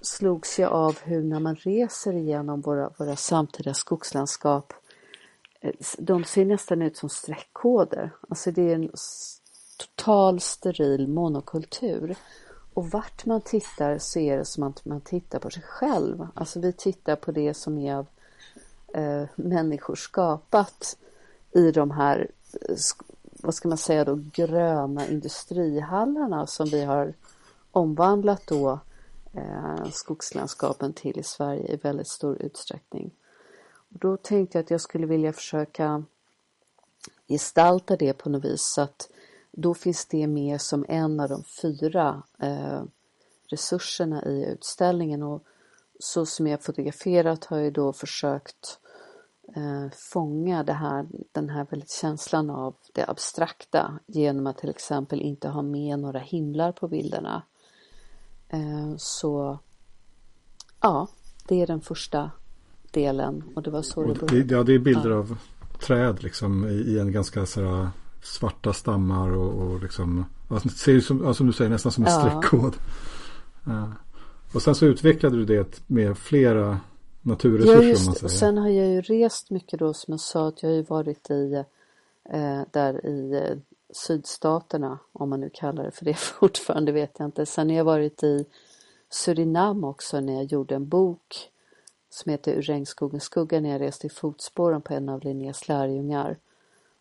[0.00, 4.72] slogs jag av hur när man reser igenom våra, våra samtida skogslandskap
[5.98, 8.10] de ser nästan ut som streckkoder.
[8.28, 8.90] Alltså det är en
[9.78, 12.16] total steril monokultur.
[12.74, 16.26] Och vart man tittar så är det som att man tittar på sig själv.
[16.34, 18.06] Alltså vi tittar på det som är av
[18.94, 20.96] eh, människor skapat
[21.52, 22.30] i de här,
[22.68, 22.76] eh,
[23.42, 27.14] vad ska man säga då, gröna industrihallarna som vi har
[27.70, 28.78] omvandlat då
[29.32, 33.10] eh, skogslandskapen till i Sverige i väldigt stor utsträckning.
[33.94, 36.04] Och då tänkte jag att jag skulle vilja försöka
[37.28, 39.08] gestalta det på något vis så att
[39.52, 42.82] då finns det med som en av de fyra eh,
[43.46, 45.44] resurserna i utställningen och
[45.98, 48.78] så som jag fotograferat har jag då försökt
[49.56, 55.20] eh, fånga det här, den här väldigt känslan av det abstrakta genom att till exempel
[55.20, 57.42] inte ha med några himlar på bilderna.
[58.48, 59.58] Eh, så
[60.80, 61.08] ja,
[61.48, 62.30] det är den första
[62.94, 64.54] delen och det var så det började.
[64.54, 65.16] Ja, det är bilder ja.
[65.16, 65.36] av
[65.80, 67.88] träd liksom i en ganska så
[68.22, 71.92] svarta stammar och, och liksom, alltså, det ser ut som, alltså, som du säger, nästan
[71.92, 72.20] som en ja.
[72.20, 72.74] streckkod.
[73.64, 73.92] Ja.
[74.54, 76.80] Och sen så utvecklade du det med flera
[77.22, 77.82] naturresurser.
[77.82, 80.70] Ja, just, och sen har jag ju rest mycket då som jag sa att jag
[80.70, 81.64] har ju varit i
[82.30, 83.58] eh, där i eh,
[83.94, 87.46] sydstaterna om man nu kallar det för det fortfarande vet jag inte.
[87.46, 88.44] Sen har jag varit i
[89.10, 91.50] Surinam också när jag gjorde en bok
[92.14, 96.36] som heter Ur regnskogens skugga när jag reste i fotspåren på en av Linnés lärjungar.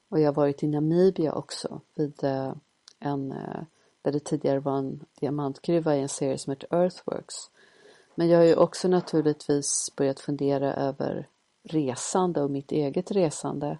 [0.09, 2.53] Och jag har varit i Namibia också vid eh,
[2.99, 3.63] en eh,
[4.01, 7.35] där det tidigare var en diamantgruva i en serie som heter Earthworks.
[8.15, 11.27] Men jag har ju också naturligtvis börjat fundera över
[11.63, 13.77] resande och mitt eget resande.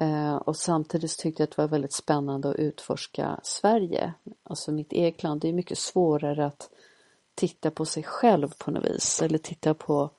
[0.00, 4.92] Eh, och samtidigt tyckte jag att det var väldigt spännande att utforska Sverige, alltså mitt
[4.92, 5.40] eget land.
[5.40, 6.70] Det är mycket svårare att
[7.34, 10.10] titta på sig själv på något vis eller titta på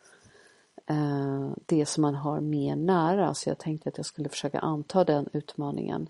[0.89, 3.33] eh, det som man har mer nära.
[3.33, 6.09] Så jag tänkte att jag skulle försöka anta den utmaningen.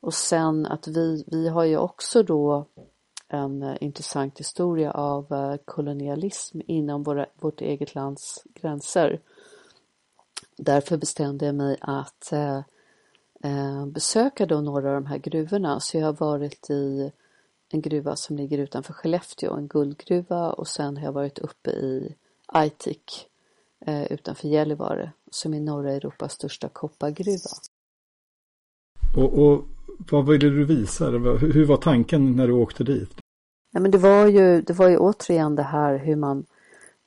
[0.00, 2.66] Och sen att vi, vi har ju också då
[3.28, 9.20] en eh, intressant historia av eh, kolonialism inom våra, vårt eget lands gränser.
[10.56, 12.58] Därför bestämde jag mig att eh,
[13.42, 15.80] eh, besöka då några av de här gruvorna.
[15.80, 17.12] Så jag har varit i
[17.68, 22.14] en gruva som ligger utanför Skellefteå, en guldgruva och sen har jag varit uppe i
[22.46, 23.28] Aitik
[24.10, 27.50] utanför Gällivare som är norra Europas största koppargruva.
[29.16, 29.64] Och, och
[30.10, 31.10] vad ville du visa?
[31.10, 33.10] Hur var tanken när du åkte dit?
[33.72, 36.46] Ja, men det, var ju, det var ju återigen det här hur man,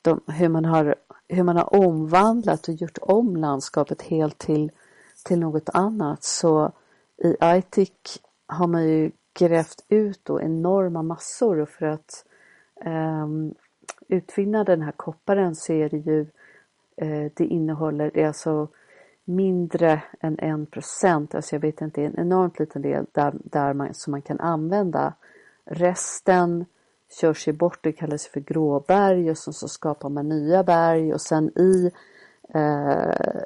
[0.01, 0.95] de, hur man, har,
[1.27, 4.71] hur man har omvandlat och gjort om landskapet helt till,
[5.25, 6.23] till något annat.
[6.23, 6.71] Så
[7.23, 12.25] i Aitik har man ju grävt ut då enorma massor och för att
[12.85, 13.53] um,
[14.07, 16.27] utvinna den här kopparen så är det ju
[17.01, 18.67] Eh, det innehåller, det är alltså
[19.25, 23.93] mindre än en procent, alltså jag vet inte, en enormt liten del där, där man,
[23.93, 25.13] som man kan använda.
[25.65, 26.65] Resten
[27.21, 31.21] körs ju bort, det kallas för gråberg och så, så skapar man nya berg och
[31.21, 31.91] sen i
[32.53, 33.41] eh,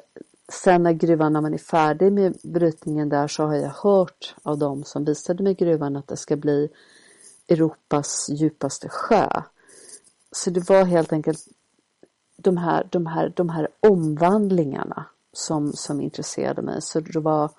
[0.48, 4.58] Sen när gruvan, när man är färdig med brytningen där så har jag hört av
[4.58, 6.68] dem som visade mig gruvan att det ska bli
[7.48, 9.28] Europas djupaste sjö.
[10.32, 11.38] Så det var helt enkelt
[12.44, 16.82] de här, de här, de här omvandlingarna som, som intresserade mig.
[16.82, 17.50] Så det var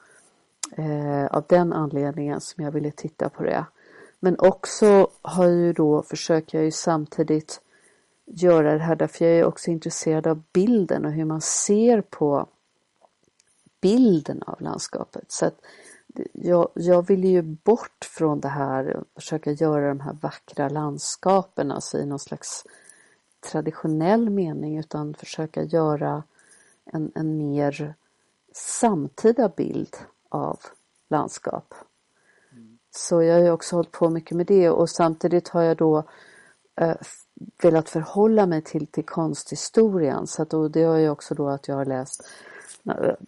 [0.71, 3.65] eh, av den anledningen som jag ville titta på det.
[4.19, 7.62] Men också har jag ju då, försöker jag ju samtidigt
[8.26, 12.48] göra det här därför jag är också intresserad av bilden och hur man ser på
[13.82, 15.32] bilden av landskapet.
[15.32, 15.62] Så att
[16.34, 21.71] jag, jag vill ju bort från det här och försöka göra de här vackra landskapen,
[21.71, 22.63] alltså i någon slags
[23.45, 26.23] traditionell mening, utan försöka göra
[26.86, 27.93] en, en mer
[28.53, 29.95] samtida bild
[30.29, 30.60] av
[31.10, 31.73] landskap.
[32.51, 32.77] Mm.
[32.91, 36.03] Så jag har ju också hållit på mycket med det och samtidigt har jag då
[36.75, 36.95] eh,
[37.63, 40.27] velat förhålla mig till, till konsthistorien.
[40.27, 42.29] Så att då, det har ju också då att jag har läst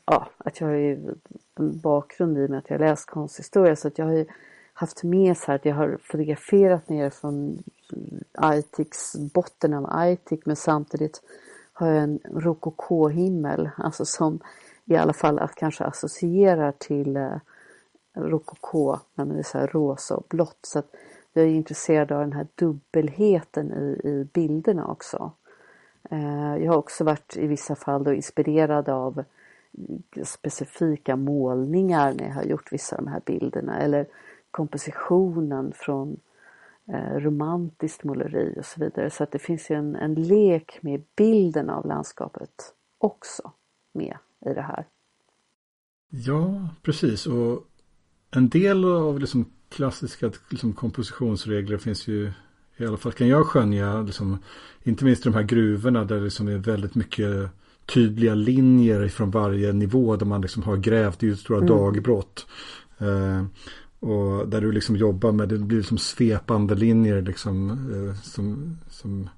[0.05, 1.15] Ja, att jag har ju
[1.55, 4.25] en bakgrund i och med att jag har läst konsthistoria så att jag har ju
[4.73, 7.63] haft med så här att jag har fotograferat ner från
[8.33, 11.21] Aitiks, botten av Aitik men samtidigt
[11.73, 14.39] har jag en rokoko-himmel, alltså som
[14.85, 17.37] i alla fall att kanske associerar till eh,
[18.15, 20.59] rokoko, när man är så här rosa och blått.
[20.61, 20.95] Så att
[21.33, 25.31] jag är intresserad av den här dubbelheten i, i bilderna också.
[26.09, 29.23] Eh, jag har också varit i vissa fall då inspirerad av
[30.23, 34.07] specifika målningar när jag har gjort vissa av de här bilderna eller
[34.51, 36.19] kompositionen från
[36.95, 39.09] romantiskt måleri och så vidare.
[39.09, 43.51] Så att det finns ju en, en lek med bilden av landskapet också
[43.93, 44.87] med i det här.
[46.09, 47.27] Ja, precis.
[47.27, 47.67] Och
[48.31, 52.31] en del av liksom klassiska liksom kompositionsregler finns ju
[52.77, 54.37] i alla fall kan jag skönja, liksom,
[54.83, 57.49] inte minst i de här gruvorna där det liksom är väldigt mycket
[57.85, 61.69] tydliga linjer från varje nivå där man liksom har grävt ut stora mm.
[61.69, 62.45] dagbrott.
[62.97, 63.45] Eh,
[64.07, 69.29] och där du liksom jobbar med, det blir som svepande linjer liksom eh, som, som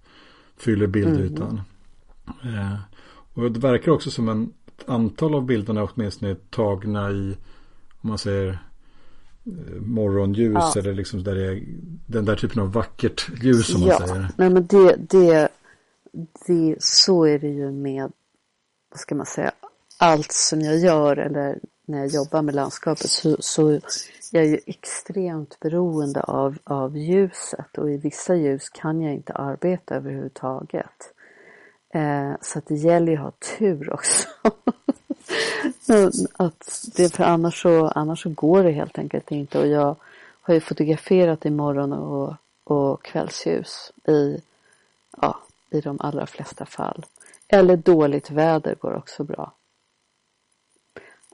[0.58, 1.62] fyller bildytan.
[2.43, 2.55] Mm.
[2.55, 2.79] Eh,
[3.34, 7.38] och det verkar också som en, ett antal av bilderna åtminstone är tagna i,
[8.01, 8.47] om man säger
[9.45, 10.73] eh, morgonljus ja.
[10.77, 11.63] eller liksom där det är
[12.05, 14.27] den där typen av vackert ljus som man säger.
[14.38, 15.49] Nej men det, det,
[16.47, 18.12] det, så är det ju med,
[18.91, 19.51] vad ska man säga,
[19.99, 23.80] allt som jag gör eller när jag jobbar med landskapet så, så
[24.32, 29.34] jag är ju extremt beroende av, av ljuset och i vissa ljus kan jag inte
[29.34, 31.13] arbeta överhuvudtaget.
[31.93, 34.28] Eh, så att det gäller ju att ha tur också.
[36.34, 39.95] att det, för annars så, annars så går det helt enkelt inte och jag
[40.41, 44.41] har ju fotograferat i morgon och, och kvällsljus i,
[45.21, 47.06] ja, i de allra flesta fall.
[47.47, 49.52] Eller dåligt väder går också bra.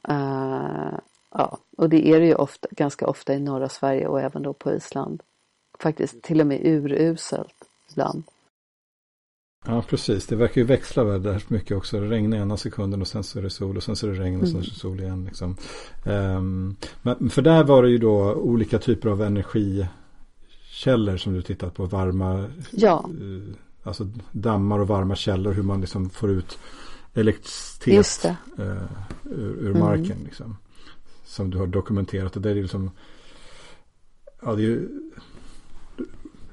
[0.10, 1.00] Uh,
[1.32, 4.54] ja, och det är det ju ofta, ganska ofta i norra Sverige och även då
[4.54, 5.24] på Island.
[5.80, 7.56] Faktiskt till och med uruselt
[7.92, 8.24] ibland.
[9.68, 10.28] Ja, precis.
[10.28, 12.00] Det verkar ju växla väder mycket också.
[12.00, 14.20] Det regnar ena sekunden och sen så är det sol och sen så är det
[14.20, 15.26] regn och sen så är det sol igen.
[15.26, 15.58] Liksom.
[16.06, 21.74] Um, men för där var det ju då olika typer av energikällor som du tittat
[21.74, 21.86] på.
[21.86, 23.10] Varma, ja.
[23.22, 25.54] Uh, alltså dammar och varma källor.
[25.54, 26.60] Hur man liksom får ut
[27.16, 28.26] elektricitet
[28.60, 28.84] uh,
[29.24, 29.80] ur, ur mm.
[29.80, 30.18] marken.
[30.24, 30.58] Liksom.
[31.26, 32.36] Som du har dokumenterat.
[32.36, 32.92] Och det är liksom,
[34.42, 34.90] ja, det är ju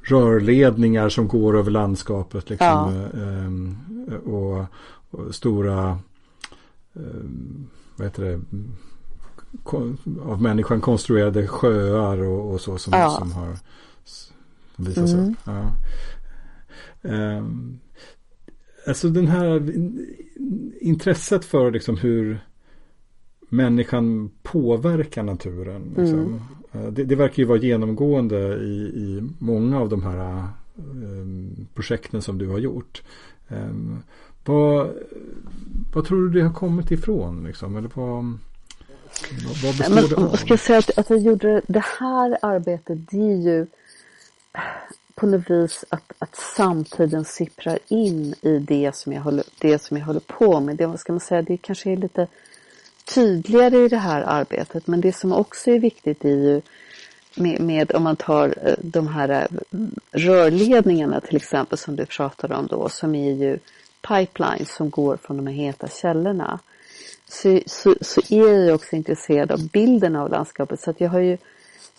[0.03, 2.51] rörledningar som går över landskapet.
[2.51, 3.21] Liksom, ja.
[3.21, 3.77] Ehm,
[4.25, 4.65] och,
[5.11, 5.99] och, stora
[6.95, 8.41] ehm, vad heter det,
[10.23, 13.11] av människan konstruerade sjöar och, och så som, ja.
[13.11, 13.59] som har
[14.77, 15.19] visat sig.
[15.19, 15.37] Mm.
[15.45, 15.73] Ja.
[17.03, 17.81] Um,
[18.87, 19.73] alltså den här
[20.81, 22.41] intresset för liksom hur
[23.49, 25.95] människan påverkar naturen.
[25.97, 26.19] Liksom.
[26.19, 26.41] Mm.
[26.73, 32.23] Eh, det, det, verkar ju vara genomgående i, i många av de här um, projekten
[32.23, 33.03] som du har gjort.
[33.49, 34.03] Um,
[34.45, 34.91] vad,
[35.95, 37.45] vad tror du det har kommit ifrån?
[37.45, 37.77] Liksom?
[37.77, 38.39] Eller vad,
[39.65, 40.31] vad består Men, det av?
[40.31, 43.67] Jag ska säga att, att jag gjorde det här arbetet, det är ju
[45.15, 49.97] på något vis att, att samtiden sipprar in i det som jag håller, det som
[49.97, 50.77] jag håller på med.
[50.77, 52.27] Det, vad ska man säga, det kanske är lite
[53.05, 54.87] tydligare i det här arbetet.
[54.87, 56.63] Men det som också är viktigt är ju
[57.35, 59.79] med, med, om man tar eh, de här eh,
[60.11, 63.59] rörledningarna till exempel som du pratade om då som är ju
[64.09, 66.59] pipelines som går från de här heta källorna.
[67.29, 71.21] Så, så, så är jag också intresserad av bilden av landskapet så att jag har
[71.21, 71.39] ju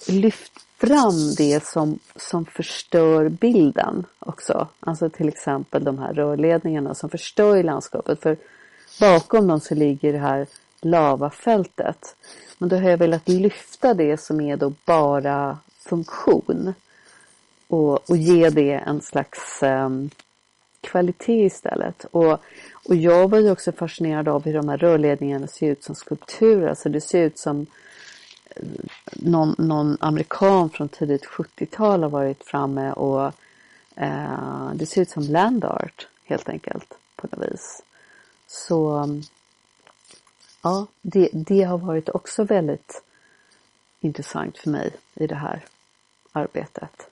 [0.08, 4.68] lyft fram det som, som förstör bilden också.
[4.80, 8.22] Alltså till exempel de här rörledningarna som förstör landskapet.
[8.22, 8.38] För
[9.00, 10.48] bakom dem så ligger det här
[10.82, 12.16] lavafältet.
[12.58, 15.58] Men då har jag velat lyfta det som är då bara
[15.90, 16.74] funktion.
[17.68, 20.10] Och, och ge det en slags um,
[20.82, 22.06] kvalitet istället.
[22.12, 22.40] Och,
[22.90, 26.68] och jag var ju också fascinerad av hur de här rörledningarna ser ut som skulpturer.
[26.68, 27.66] Alltså det ser ut som
[29.12, 33.34] någon, någon amerikan från tidigt 70-tal har varit framme och
[33.96, 37.84] eh, det ser ut som land art helt enkelt på något vis.
[38.48, 39.10] Så
[40.62, 43.04] ja, det, det har varit också väldigt
[44.00, 45.66] intressant för mig i det här
[46.32, 47.10] arbetet.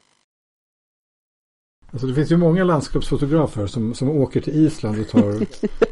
[1.94, 5.46] Alltså det finns ju många landskapsfotografer som, som åker till Island och tar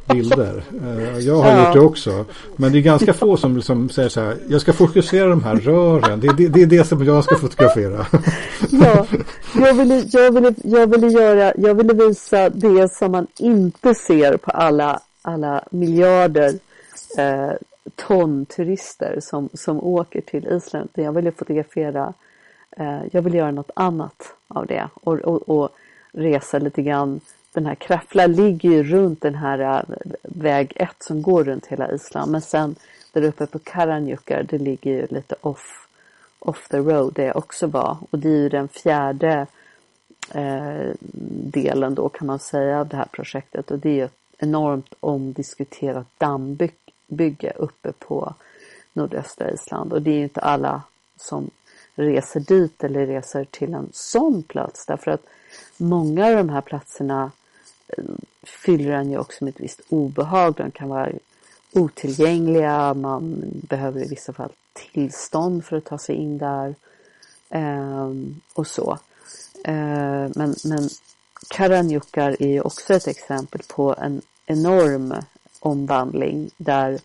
[0.14, 0.64] bilder.
[0.84, 1.66] Eh, jag har ja.
[1.66, 2.26] gjort det också.
[2.56, 4.38] Men det är ganska få som liksom säger så här.
[4.48, 6.20] Jag ska fokusera de här rören.
[6.20, 8.06] Det, det, det är det som jag ska fotografera.
[8.72, 9.06] Ja,
[9.56, 14.38] jag ville, jag, ville, jag, ville göra, jag ville visa det som man inte ser
[14.38, 16.54] på alla, alla miljarder
[17.18, 17.52] eh,
[17.96, 20.90] ton turister som, som åker till Island.
[20.94, 22.14] Jag ville fotografera,
[22.78, 25.70] eh, jag ville göra något annat av det och, och, och
[26.12, 27.22] resa lite grann.
[27.54, 29.82] Den här Krafla ligger ju runt den här äh,
[30.24, 32.32] väg 1 som går runt hela Island.
[32.32, 32.76] Men sen
[33.12, 35.88] där uppe på Karanjukar, det ligger ju lite off,
[36.40, 37.98] off the road där jag också var.
[38.10, 39.48] Och det är ju den fjärde
[40.34, 40.92] eh,
[41.44, 43.72] delen då kan man säga av det här projektet.
[43.72, 48.34] Och det är ju ett enormt omdiskuterat dammbygge uppe på
[48.94, 49.94] nordöstra Island.
[49.94, 50.82] Och det är ju inte alla
[51.18, 51.50] som
[51.96, 54.86] reser dit eller reser till en sån plats.
[54.86, 55.26] Därför att
[55.80, 57.32] många av de här platserna
[57.88, 58.04] eh,
[58.44, 60.54] fyller en ju också med ett visst obehag.
[60.58, 61.12] De kan vara
[61.74, 66.76] otillgängliga, man behöver i vissa fall tillstånd för att ta sig in där
[67.50, 68.98] ehm, och så.
[69.66, 70.90] Eh, men, men
[71.48, 75.14] Karanjukar är ju också ett exempel på en enorm
[75.60, 77.00] omvandling där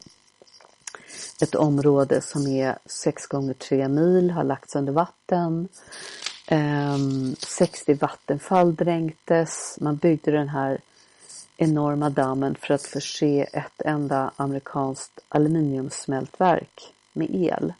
[1.41, 5.69] ett område som är 6 gånger 3 mil har lagts under vatten.
[6.47, 9.79] Ehm, 60 vattenfall dränktes.
[9.81, 10.79] Man byggde den här
[11.57, 17.73] enorma dammen för att förse ett enda amerikanskt aluminiumsmältverk med el.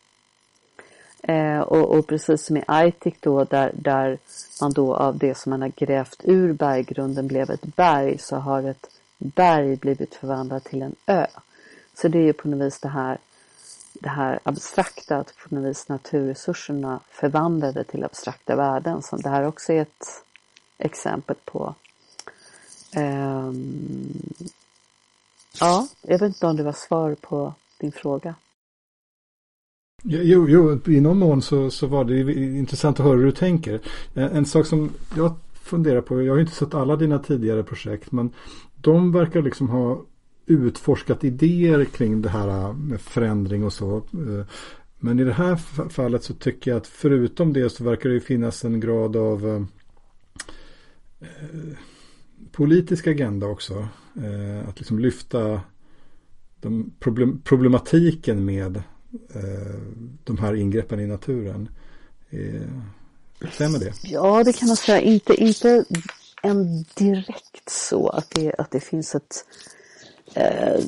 [1.23, 4.19] Eh, och, och, precis som i Aitik då där, där
[4.61, 8.63] man då av det som man har grävt ur berggrunden blev ett berg så har
[8.63, 11.27] ett berg blivit förvandlat till en ö.
[11.95, 13.19] Så det är ju på något vis det här,
[14.05, 19.03] det här abstrakta, att på något vis naturresurserna förvandlade till abstrakta värden.
[19.03, 20.07] Som det här också är ett
[20.79, 21.75] exempel på.
[22.97, 24.23] Um,
[25.61, 28.35] ja, jag vet inte om det var svar på din fråga.
[30.03, 33.81] Jo, jo i någon mån så, så var det intressant att höra hur du tänker.
[34.15, 38.13] Eh, en sak som jag funderar på, jag har inte sett alla dina tidigare projekt,
[38.13, 38.31] men
[38.75, 40.03] de verkar liksom ha
[40.47, 43.97] utforskat idéer kring det här med förändring och så.
[43.97, 44.47] Eh,
[44.99, 45.57] men i det här
[45.89, 49.67] fallet så tycker jag att förutom det så verkar det finnas en grad av
[51.21, 51.29] eh,
[52.53, 53.89] politisk agenda också.
[54.69, 55.61] Att liksom lyfta
[56.61, 58.83] de problem, problematiken med
[60.25, 61.69] de här ingreppen i naturen.
[63.53, 63.93] Stämmer det?
[64.03, 65.01] Ja, det kan man säga.
[65.01, 65.85] Inte, inte
[66.45, 69.45] en direkt så att det, att det finns ett
[70.35, 70.81] eh,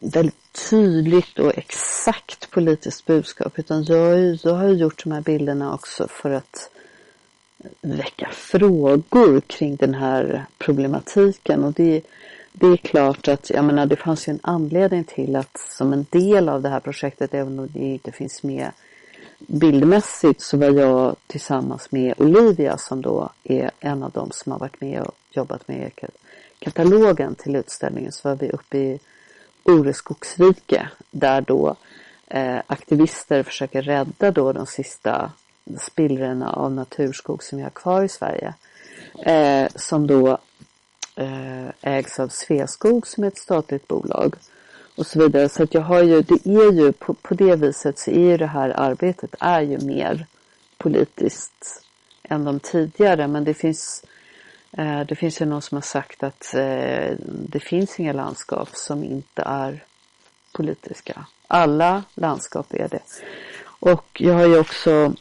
[0.00, 3.58] väldigt tydligt och exakt politiskt budskap.
[3.58, 6.70] Utan jag, jag har gjort de här bilderna också för att
[7.80, 11.64] väcka frågor kring den här problematiken.
[11.64, 12.02] Och det,
[12.52, 16.06] det är klart att, jag menar, det fanns ju en anledning till att som en
[16.10, 18.70] del av det här projektet, även om det inte finns med
[19.38, 24.58] bildmässigt, så var jag tillsammans med Olivia som då är en av dem som har
[24.58, 25.90] varit med och jobbat med
[26.58, 29.00] katalogen till utställningen, så var vi uppe i
[29.64, 31.76] Ore skogsrike där då
[32.26, 35.32] eh, aktivister försöker rädda då de sista
[35.80, 38.54] spillrorna av naturskog som vi har kvar i Sverige.
[39.24, 40.38] Eh, som då
[41.16, 44.34] eh, ägs av Sveaskog som är ett statligt bolag.
[44.96, 45.48] Och så vidare.
[45.48, 48.36] Så att jag har ju, det är ju på, på det viset så är ju
[48.36, 50.26] det här arbetet är ju mer
[50.76, 51.84] politiskt
[52.22, 53.28] än de tidigare.
[53.28, 54.08] Men det finns, eh,
[54.72, 57.16] Eh, det finns ju någon som har sagt att eh,
[57.48, 59.84] det finns inga landskap som inte är
[60.52, 61.26] politiska.
[61.46, 63.02] Alla landskap är det.
[63.80, 65.14] Och jag har ju också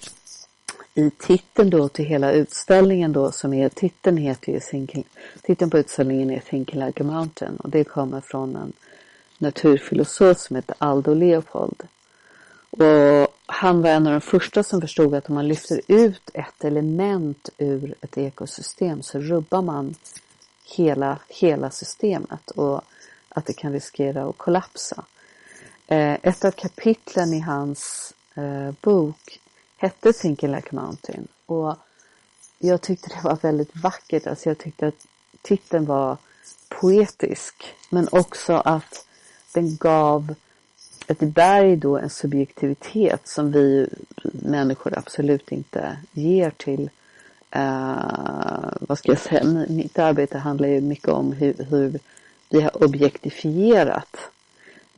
[0.93, 5.03] i titeln då till hela utställningen då som är, titeln heter ju Thinking,
[5.41, 8.73] titeln på utställningen är Thinking Like a Mountain och det kommer från en
[9.37, 11.83] naturfilosof som heter Aldo Leopold.
[12.69, 16.63] Och han var en av de första som förstod att om man lyfter ut ett
[16.63, 19.95] element ur ett ekosystem så rubbar man
[20.75, 22.81] hela, hela systemet och
[23.29, 25.05] att det kan riskera att kollapsa.
[25.87, 29.39] Eh, ett av kapitlen i hans eh, bok
[29.77, 31.27] hette Thinking Like a Mountain.
[31.45, 31.75] Och
[32.59, 34.27] jag tyckte det var väldigt vackert.
[34.27, 35.07] Alltså jag tyckte att
[35.41, 36.17] titeln var
[36.69, 37.75] poetisk.
[37.89, 39.05] Men också att
[39.53, 40.35] den gav
[41.07, 43.89] ett berg då en subjektivitet som vi
[44.43, 46.89] människor absolut inte ger till
[47.55, 51.99] uh, vad ska jag säga, mitt arbete handlar ju mycket om hur, hur
[52.49, 54.17] vi har objektifierat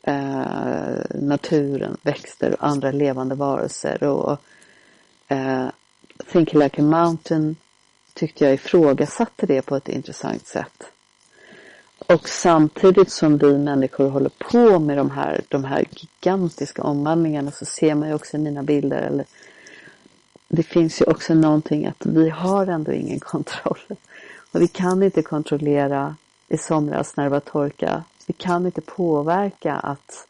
[0.07, 4.41] uh, naturen, växter och andra levande varelser och
[5.31, 5.69] uh,
[6.31, 7.55] Think Like a Mountain
[8.13, 10.91] tyckte jag ifrågasatte det på ett intressant sätt.
[12.13, 17.65] Och samtidigt som vi människor håller på med de här, de här gigantiska omvandlingarna så
[17.65, 19.25] ser man ju också i mina bilder, eller
[20.47, 23.79] det finns ju också någonting att vi har ändå ingen kontroll.
[24.51, 26.15] Och vi kan inte kontrollera
[26.47, 28.03] i somras när det var torka.
[28.27, 30.27] Vi kan inte påverka att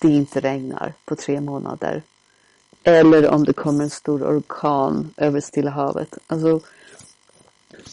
[0.00, 2.02] det inte regnar på tre månader.
[2.82, 6.18] Eller om det kommer en stor orkan över Stilla havet.
[6.26, 6.60] Alltså,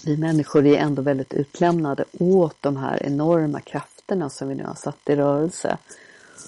[0.05, 4.75] vi människor är ändå väldigt utlämnade åt de här enorma krafterna som vi nu har
[4.75, 5.77] satt i rörelse.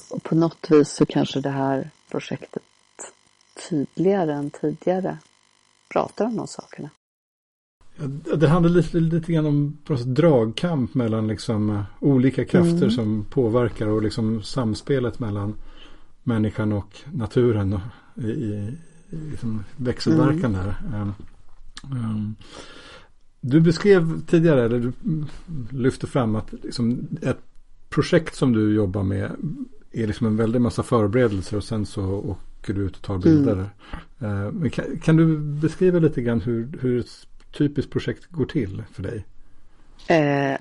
[0.10, 2.64] Och på något vis så kanske det här projektet
[3.70, 5.18] tydligare än tidigare
[5.90, 6.90] pratar om de sakerna.
[8.36, 12.92] Det handlar lite, lite grann om dragkamp mellan liksom eh, olika krafter mm.
[12.92, 15.56] som påverkar och liksom samspelet mellan
[16.24, 17.82] människan och naturen och
[18.24, 18.78] i, i,
[19.10, 20.66] i liksom växelverkan mm.
[20.66, 20.76] där.
[21.02, 21.14] Um,
[21.92, 22.36] um,
[23.42, 24.94] du beskrev tidigare, eller du
[25.72, 27.40] lyfte fram att liksom ett
[27.90, 29.32] projekt som du jobbar med
[29.92, 33.70] är liksom en väldig massa förberedelser och sen så åker du ut och tar bilder.
[34.20, 34.70] Mm.
[34.70, 37.28] Kan, kan, du beskriva lite grann hur, hur ett
[37.58, 39.26] typiskt projekt går till för dig?
[40.08, 40.58] Eh,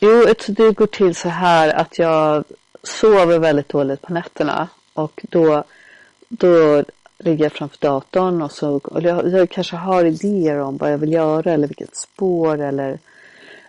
[0.00, 2.44] jo, det går till så här att jag
[2.82, 5.64] sover väldigt dåligt på nätterna och då,
[6.28, 6.84] då
[7.24, 11.12] Ligga framför datorn och så och jag, jag, kanske har idéer om vad jag vill
[11.12, 12.98] göra eller vilket spår eller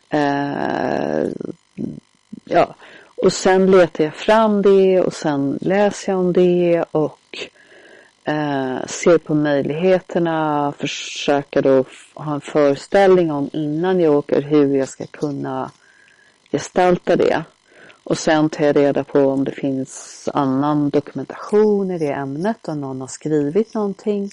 [0.10, 1.30] eh,
[2.46, 2.76] ja.
[3.16, 7.20] Och sen letar jag fram det och sen läser jag om det och
[8.24, 14.90] eh, ser på möjligheterna, försöker då ha en föreställning om innan jag åker hur jag
[14.90, 15.72] ska kunna
[16.52, 17.44] gestalta det.
[18.04, 22.82] Och sen tar jag reda på om det finns annan dokumentation i det ämnet, om
[22.82, 24.30] någon har skrivit någonting.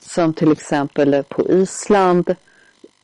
[0.00, 2.34] Som till exempel på Island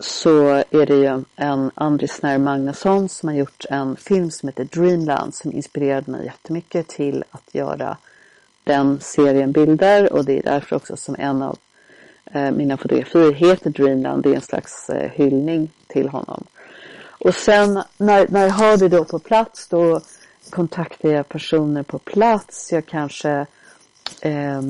[0.00, 4.64] så är det ju en Andris Nair Magnusson som har gjort en film som heter
[4.64, 7.96] Dreamland som inspirerade mig jättemycket till att göra
[8.64, 11.58] den serien bilder och det är därför också som en av
[12.24, 14.22] eh, mina fotografier heter Dreamland.
[14.22, 16.44] Det är en slags eh, hyllning till honom.
[17.24, 20.00] Och sen när, när jag har det då på plats då
[20.50, 22.72] kontaktar jag personer på plats.
[22.72, 23.46] Jag kanske
[24.20, 24.62] eh,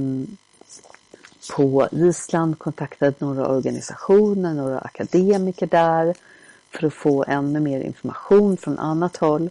[1.57, 6.14] på Island kontaktade några organisationer, några akademiker där
[6.70, 9.50] för att få ännu mer information från annat håll.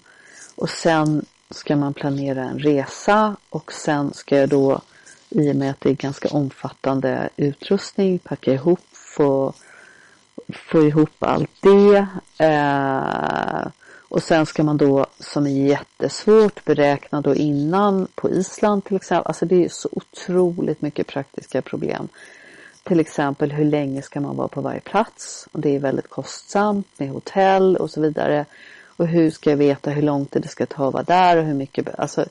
[0.55, 4.81] Och sen ska man planera en resa och sen ska jag då
[5.29, 9.53] i och med att det är ganska omfattande utrustning packa ihop, få,
[10.53, 12.07] få ihop allt det.
[12.41, 13.67] Eh,
[13.99, 19.27] och sen ska man då, som är jättesvårt, beräkna då innan på Island till exempel.
[19.27, 22.07] Alltså det är så otroligt mycket praktiska problem.
[22.83, 25.47] Till exempel hur länge ska man vara på varje plats?
[25.51, 28.45] Och det är väldigt kostsamt med hotell och så vidare.
[28.85, 31.43] Och hur ska jag veta hur lång tid det ska ta att vara där och
[31.43, 32.25] hur mycket, alltså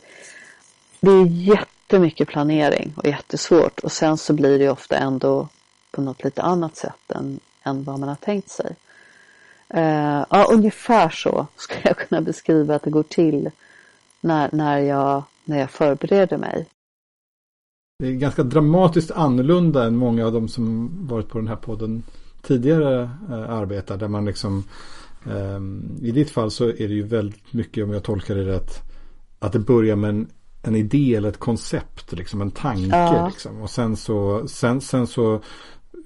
[1.00, 5.48] det är jättemycket planering och jättesvårt och sen så blir det ofta ändå
[5.90, 8.76] på något lite annat sätt än, än vad man har tänkt sig.
[9.74, 13.50] Uh, ja, ungefär så skulle jag kunna beskriva att det går till
[14.20, 16.66] när, när, jag, när jag förbereder mig.
[17.98, 22.02] Det är ganska dramatiskt annorlunda än många av de som varit på den här podden
[22.42, 23.96] tidigare uh, arbetar.
[23.96, 24.64] Där man liksom
[25.24, 28.82] um, I ditt fall så är det ju väldigt mycket om jag tolkar det rätt.
[29.38, 30.28] Att det börjar med en,
[30.62, 32.96] en idé eller ett koncept, liksom en tanke.
[32.96, 33.26] Ja.
[33.26, 33.62] Liksom.
[33.62, 35.40] Och sen så, sen, sen så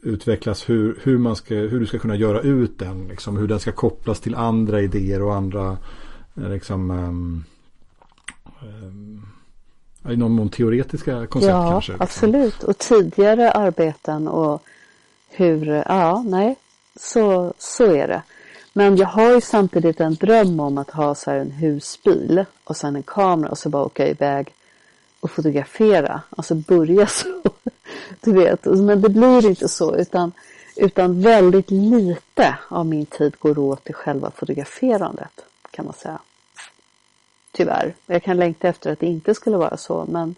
[0.04, 3.08] utvecklas hur, hur, man ska, hur du ska kunna göra ut den.
[3.08, 5.76] Liksom, hur den ska kopplas till andra idéer och andra
[6.36, 7.44] eh, liksom, um,
[8.62, 9.26] um,
[10.12, 11.92] i någon mån teoretiska koncept ja, kanske.
[11.92, 12.04] Ja, liksom.
[12.04, 12.62] absolut.
[12.62, 14.62] Och tidigare arbeten och
[15.30, 16.56] hur, ja, nej,
[16.96, 18.22] så, så är det.
[18.72, 22.76] Men jag har ju samtidigt en dröm om att ha så här en husbil och
[22.76, 24.54] sen en kamera och så bara åka iväg
[25.20, 26.22] och fotografera.
[26.30, 27.42] Alltså börja så.
[28.20, 30.32] Du vet, men det blir inte så utan,
[30.76, 36.18] utan väldigt lite av min tid går åt till själva fotograferandet kan man säga.
[37.52, 37.94] Tyvärr.
[38.06, 40.34] Jag kan längta efter att det inte skulle vara så men,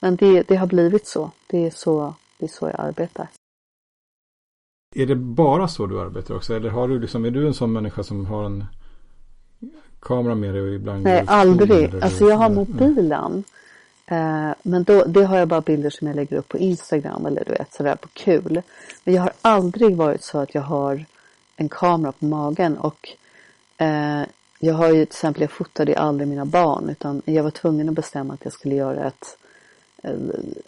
[0.00, 1.30] men det, det har blivit så.
[1.46, 3.28] Det är så, det är så jag arbetar.
[4.94, 6.54] Är det bara så du arbetar också?
[6.54, 8.64] Eller har du liksom, är du en sån människa som har en
[10.00, 11.94] kamera med dig och ibland Nej, aldrig.
[12.02, 13.44] Alltså jag har mobilen.
[14.06, 17.44] Eh, men då, det har jag bara bilder som jag lägger upp på Instagram eller
[17.44, 18.62] du vet sådär på kul.
[19.04, 21.04] Men jag har aldrig varit så att jag har
[21.56, 23.08] en kamera på magen och
[23.76, 24.22] eh,
[24.58, 27.94] jag har ju till exempel, jag fotade aldrig mina barn utan jag var tvungen att
[27.94, 29.36] bestämma att jag skulle göra ett
[30.02, 30.12] eh,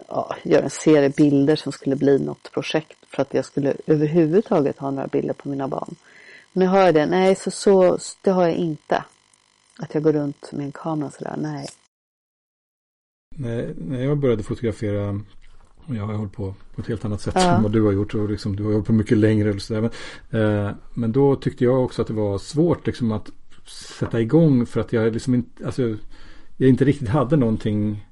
[0.09, 4.79] ja, göra en serie bilder som skulle bli något projekt för att jag skulle överhuvudtaget
[4.79, 5.95] ha några bilder på mina barn.
[6.53, 9.05] Men nu har jag det, nej så, så det har jag inte.
[9.79, 11.67] Att jag går runt med en kamera sådär, nej
[13.37, 15.21] när, när jag började fotografera
[15.87, 17.57] och jag har hållit på på ett helt annat sätt ja.
[17.57, 19.51] än vad du har gjort och liksom, du har hållit på mycket längre.
[19.51, 19.81] Och så där.
[19.81, 19.91] Men,
[20.41, 23.31] eh, men då tyckte jag också att det var svårt liksom, att
[23.99, 25.97] sätta igång för att jag liksom inte, alltså,
[26.57, 28.07] jag inte riktigt hade någonting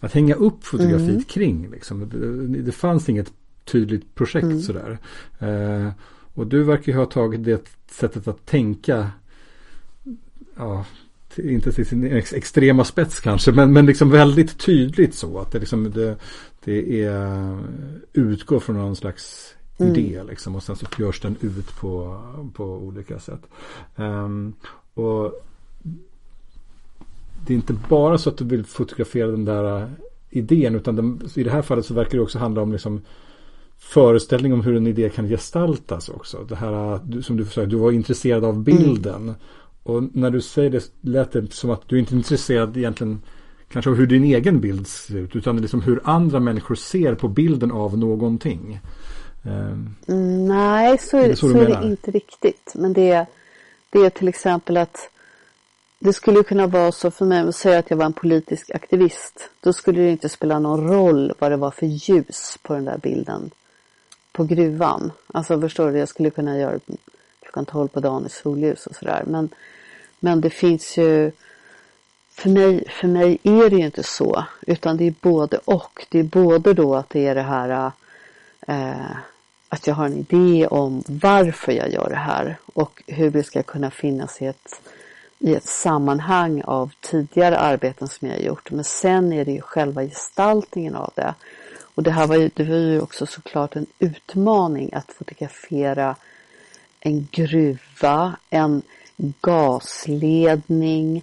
[0.00, 1.22] att hänga upp fotografiet mm.
[1.22, 1.70] kring.
[1.70, 2.08] Liksom.
[2.08, 3.32] Det, det, fanns inget
[3.64, 4.60] tydligt projekt mm.
[4.60, 4.98] sådär.
[5.38, 5.90] Eh,
[6.34, 9.10] och du verkar ju ha tagit det sättet att tänka
[10.56, 10.84] ja,
[11.38, 15.90] inte till sin extrema spets kanske, men, men liksom väldigt tydligt så att det, liksom,
[15.90, 16.16] det,
[16.64, 17.58] det är
[18.12, 19.94] utgår från någon slags mm.
[19.94, 22.22] idé liksom och sen så görs den ut på,
[22.54, 23.40] på olika sätt.
[23.96, 24.54] Um,
[24.94, 25.44] och
[27.46, 29.90] det är inte bara så att du vill fotografera den där
[30.30, 33.00] idén utan den, i det här fallet så verkar det också handla om liksom
[33.78, 36.44] föreställning om hur en idé kan gestaltas också.
[36.48, 39.22] Det här som du sa, du var intresserad av bilden.
[39.22, 39.34] Mm.
[39.88, 43.22] Och när du säger det lät det som att du inte är intresserad egentligen
[43.68, 47.28] kanske av hur din egen bild ser ut utan liksom hur andra människor ser på
[47.28, 48.80] bilden av någonting.
[49.44, 52.72] Mm, nej, så är, det, så så är det inte riktigt.
[52.74, 53.26] Men det är,
[53.90, 55.10] det är till exempel att
[55.98, 59.50] det skulle kunna vara så för mig att säga att jag var en politisk aktivist.
[59.60, 62.98] Då skulle det inte spela någon roll vad det var för ljus på den där
[62.98, 63.50] bilden
[64.32, 65.12] på gruvan.
[65.26, 66.78] Alltså förstår du, jag skulle kunna göra
[67.52, 69.22] klockan 12 på dagen i solljus och sådär.
[69.26, 69.48] Men
[70.20, 71.32] men det finns ju
[72.30, 76.06] för mig, för mig är det ju inte så utan det är både och.
[76.08, 77.92] Det är både då att det är det här
[78.66, 79.16] eh,
[79.68, 83.62] att jag har en idé om varför jag gör det här och hur det ska
[83.62, 84.80] kunna finnas i ett
[85.40, 88.70] i ett sammanhang av tidigare arbeten som jag har gjort.
[88.70, 91.34] Men sen är det ju själva gestaltningen av det.
[91.94, 96.16] Och det här var ju, det var ju också såklart en utmaning att fotografera
[97.00, 98.82] en gruva, en
[99.40, 101.16] gasledning,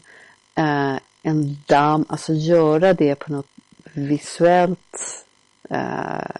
[0.56, 3.48] eh, en damm, alltså göra det på något
[3.94, 5.26] visuellt
[5.70, 6.36] eh,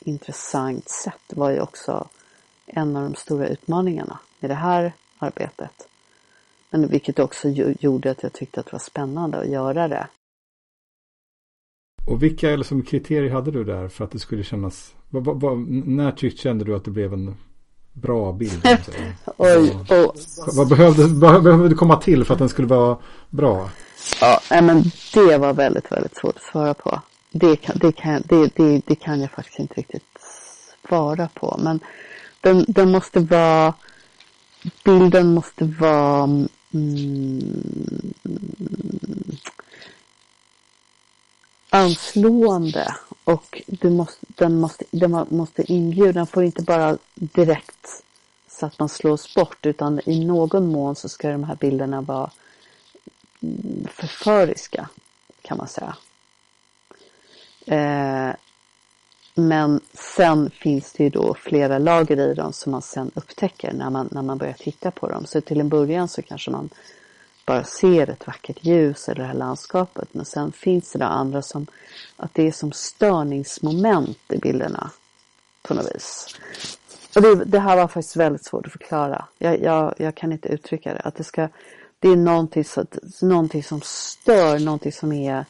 [0.00, 2.08] intressant sätt var ju också
[2.66, 5.88] en av de stora utmaningarna med det här arbetet.
[6.70, 10.06] Men vilket också gjorde att jag tyckte att det var spännande att göra det.
[12.06, 15.58] Och vilka liksom, kriterier hade du där för att det skulle kännas, vad, vad, vad,
[15.68, 17.36] när tyckte, kände du att det blev en
[17.92, 18.66] bra bild?
[19.36, 20.16] Oj, och,
[20.56, 21.08] vad behövde,
[21.40, 22.96] behövde komma till för att den skulle vara
[23.30, 23.70] bra?
[24.20, 24.84] Ja, men
[25.14, 27.00] det var väldigt, väldigt svårt att svara på.
[27.32, 30.02] Det kan, det kan, det, det, det kan jag faktiskt inte riktigt
[30.88, 31.60] svara på.
[31.62, 31.80] Men
[32.40, 33.74] den, den måste vara,
[34.84, 38.12] bilden måste vara mm,
[41.70, 42.94] anslående
[43.32, 48.02] och du måste, den, måste, den måste inbjuda, den får inte bara direkt
[48.48, 52.30] så att man slås bort utan i någon mån så ska de här bilderna vara
[53.42, 54.88] mm, förföriska
[55.42, 55.96] kan man säga.
[57.66, 58.34] Eh,
[59.34, 63.90] men sen finns det ju då flera lager i dem som man sen upptäcker när
[63.90, 65.26] man, när man börjar titta på dem.
[65.26, 66.70] Så till en början så kanske man
[67.46, 70.08] bara ser ett vackert ljus eller det här landskapet.
[70.12, 71.66] Men sen finns det andra som
[72.16, 74.90] att det är som störningsmoment i bilderna
[75.62, 76.36] på något vis.
[77.16, 79.24] Och det, det här var faktiskt väldigt svårt att förklara.
[79.38, 81.00] Jag, jag, jag kan inte uttrycka det.
[81.00, 81.48] Att det, ska,
[81.98, 82.84] det är någonting, så,
[83.22, 85.44] någonting som stör, någonting som är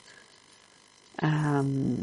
[1.22, 1.96] um,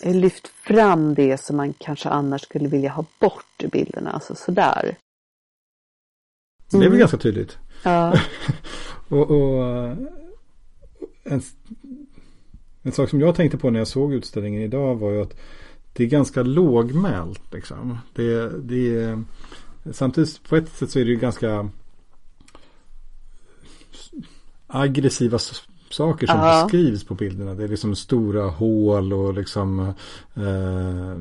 [0.00, 4.10] lyft fram det som man kanske annars skulle vilja ha bort ur bilderna.
[4.10, 4.82] Alltså sådär.
[4.82, 4.96] Mm.
[6.70, 6.98] Det är väl mm.
[6.98, 7.58] ganska tydligt.
[7.82, 8.20] Ja.
[9.08, 9.64] och, och
[11.24, 11.42] en,
[12.82, 15.36] en, sak som jag tänkte på när jag såg utställningen idag var ju att
[15.92, 17.52] det är ganska lågmält.
[17.52, 17.98] Liksom.
[18.14, 19.24] Det, det är,
[19.92, 21.68] samtidigt på ett sätt så är det ju ganska
[24.66, 25.38] aggressiva
[25.90, 26.62] saker som Aha.
[26.62, 27.54] beskrivs på bilderna.
[27.54, 29.80] Det är liksom stora hål och liksom
[30.34, 31.16] eh,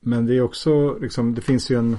[0.00, 1.96] Men det är också liksom det finns ju en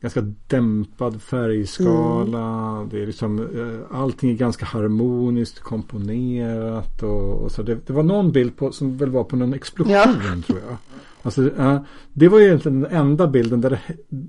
[0.00, 2.76] ganska dämpad färgskala.
[2.76, 2.88] Mm.
[2.88, 7.02] Det är liksom, eh, allting är ganska harmoniskt komponerat.
[7.02, 7.62] Och, och så.
[7.62, 10.42] Det, det, var någon bild på, som väl var på någon explosion ja.
[10.46, 10.76] tror jag.
[11.22, 11.80] Alltså, uh,
[12.12, 13.80] det var egentligen den enda bilden där det,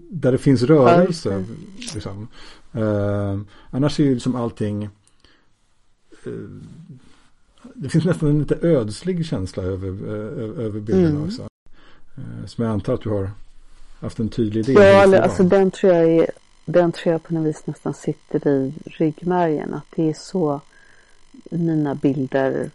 [0.09, 1.33] där det finns rörelse.
[1.33, 1.45] Mm.
[1.93, 2.27] Liksom.
[2.75, 4.89] Uh, annars är ju liksom allting
[6.27, 6.33] uh,
[7.73, 9.87] det finns nästan en lite ödslig känsla över,
[10.59, 11.23] över bilderna mm.
[11.23, 11.47] också.
[12.45, 13.31] Som jag antar att du har
[14.01, 14.73] haft en tydlig idé.
[14.73, 16.31] Ja, alltså den tror jag är,
[16.65, 19.73] den tror jag på något vis nästan sitter i ryggmärgen.
[19.73, 20.61] Att det är så
[21.49, 22.71] mina bilder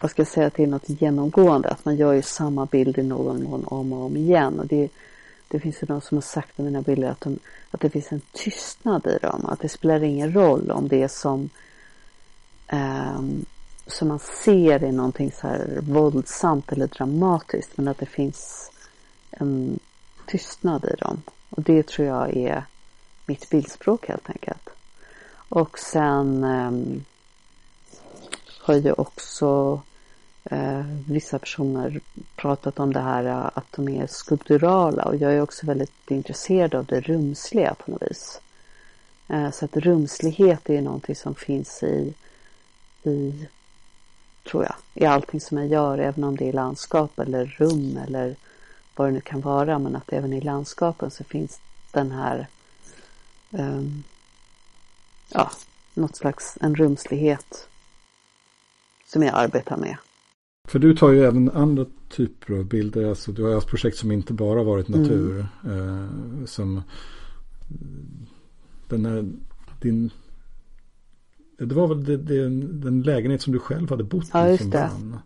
[0.00, 1.68] vad ska jag säga, att det är något genomgående.
[1.68, 4.60] Att man gör ju samma bild i någon mån om och om igen.
[4.60, 4.88] Och det,
[5.48, 7.38] det finns ju de som har sagt om mina bilder att, de,
[7.70, 9.46] att det finns en tystnad i dem.
[9.46, 11.48] Att det spelar ingen roll om det som
[12.72, 13.44] um,
[13.86, 17.76] som man ser är någonting så här våldsamt eller dramatiskt.
[17.76, 18.65] Men att det finns
[19.36, 19.78] en
[20.26, 21.22] tystnad i dem.
[21.50, 22.64] Och det tror jag är
[23.26, 24.68] mitt bildspråk helt enkelt.
[25.48, 27.02] Och sen eh,
[28.60, 29.80] har ju också
[30.44, 32.00] eh, vissa personer
[32.36, 36.74] pratat om det här eh, att de är skulpturala och jag är också väldigt intresserad
[36.74, 38.40] av det rumsliga på något vis.
[39.28, 42.14] Eh, så att rumslighet är någonting som finns i,
[43.02, 43.48] i,
[44.50, 48.36] tror jag, i allting som jag gör, även om det är landskap eller rum eller
[48.96, 51.60] vad det nu kan vara, men att även i landskapen så finns
[51.92, 52.46] den här
[53.50, 54.02] um,
[55.28, 55.50] ja,
[55.94, 57.68] något slags en rumslighet
[59.06, 59.96] som jag arbetar med.
[60.68, 64.12] För du tar ju även andra typer av bilder, alltså du har haft projekt som
[64.12, 65.46] inte bara varit natur.
[65.64, 66.40] Mm.
[66.40, 66.82] Eh, som
[68.88, 69.32] den här,
[69.80, 70.10] din,
[71.58, 74.70] det var väl det, det, den lägenhet som du själv hade bott i ja, som
[74.70, 75.18] barn.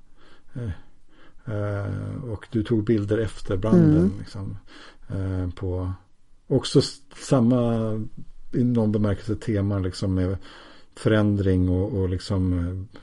[0.55, 0.71] Eh,
[1.51, 3.97] Eh, och du tog bilder efter branden.
[3.97, 4.13] Mm.
[4.19, 4.57] Liksom,
[5.09, 5.93] eh, på
[6.47, 6.81] också
[7.17, 7.93] samma
[8.53, 10.37] i någon bemärkelse tema liksom med
[10.95, 13.01] förändring och, och liksom eh,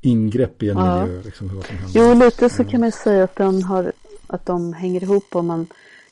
[0.00, 1.04] ingrepp i en ja.
[1.04, 1.22] miljö.
[1.24, 1.62] Liksom,
[1.94, 3.92] Jo, lite så kan man säga att de, har,
[4.26, 5.36] att de hänger ihop.
[5.36, 5.66] Om man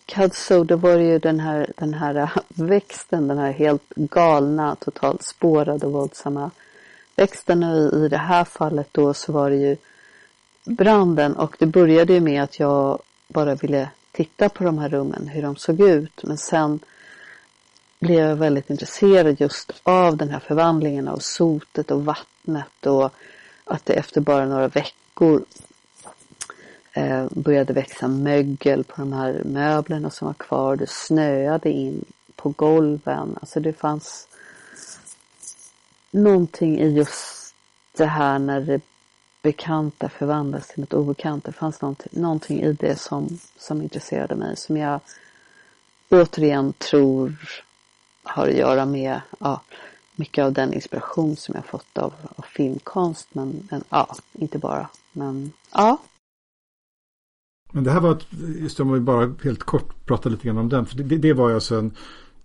[0.06, 5.22] Cudso, då var det ju den här, den här växten, den här helt galna, totalt
[5.22, 6.50] spårade och våldsamma
[7.16, 7.62] växten.
[7.64, 9.76] Och i det här fallet då så var det ju
[10.66, 15.28] branden och det började ju med att jag bara ville titta på de här rummen,
[15.28, 16.22] hur de såg ut.
[16.22, 16.78] Men sen
[17.98, 23.10] blev jag väldigt intresserad just av den här förvandlingen av sotet och vattnet och
[23.64, 25.44] att det efter bara några veckor
[26.92, 30.76] eh, började växa mögel på de här möblerna som var kvar.
[30.76, 32.04] Det snöade in
[32.36, 33.36] på golven.
[33.40, 34.28] Alltså det fanns
[36.10, 37.54] någonting i just
[37.96, 38.80] det här när det
[39.46, 41.44] bekanta förvandlas till något obekant.
[41.44, 44.56] Det fanns någonting, någonting i det som, som intresserade mig.
[44.56, 45.00] Som jag
[46.08, 47.36] återigen tror
[48.22, 49.62] har att göra med ja,
[50.16, 53.28] mycket av den inspiration som jag fått av, av filmkonst.
[53.32, 54.88] Men, men ja, inte bara.
[55.12, 55.98] Men ja.
[57.72, 58.26] Men det här var, ett,
[58.60, 60.86] just om vi bara helt kort pratar lite grann om den.
[60.86, 61.96] För det, det var alltså en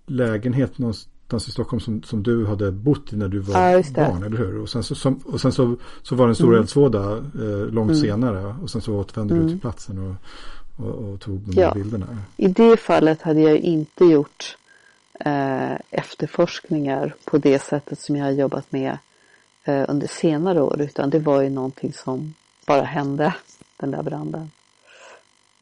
[0.06, 4.24] lägenhet någonstans i Stockholm som, som du hade bott i när du var ja, barn,
[4.24, 4.62] eller hur?
[4.62, 6.60] Och sen, så, som, och sen så, så var det en stor mm.
[6.60, 8.02] eldsvåda eh, långt mm.
[8.02, 8.56] senare.
[8.62, 9.46] Och sen så återvände mm.
[9.46, 11.74] du till platsen och, och, och tog de ja.
[11.74, 12.18] bilderna.
[12.38, 14.58] I det fallet hade jag inte gjort
[15.20, 18.98] eh, efterforskningar på det sättet som jag har jobbat med
[19.64, 20.82] eh, under senare år.
[20.82, 22.34] Utan det var ju någonting som
[22.68, 23.34] bara hände,
[23.78, 24.52] den där branden.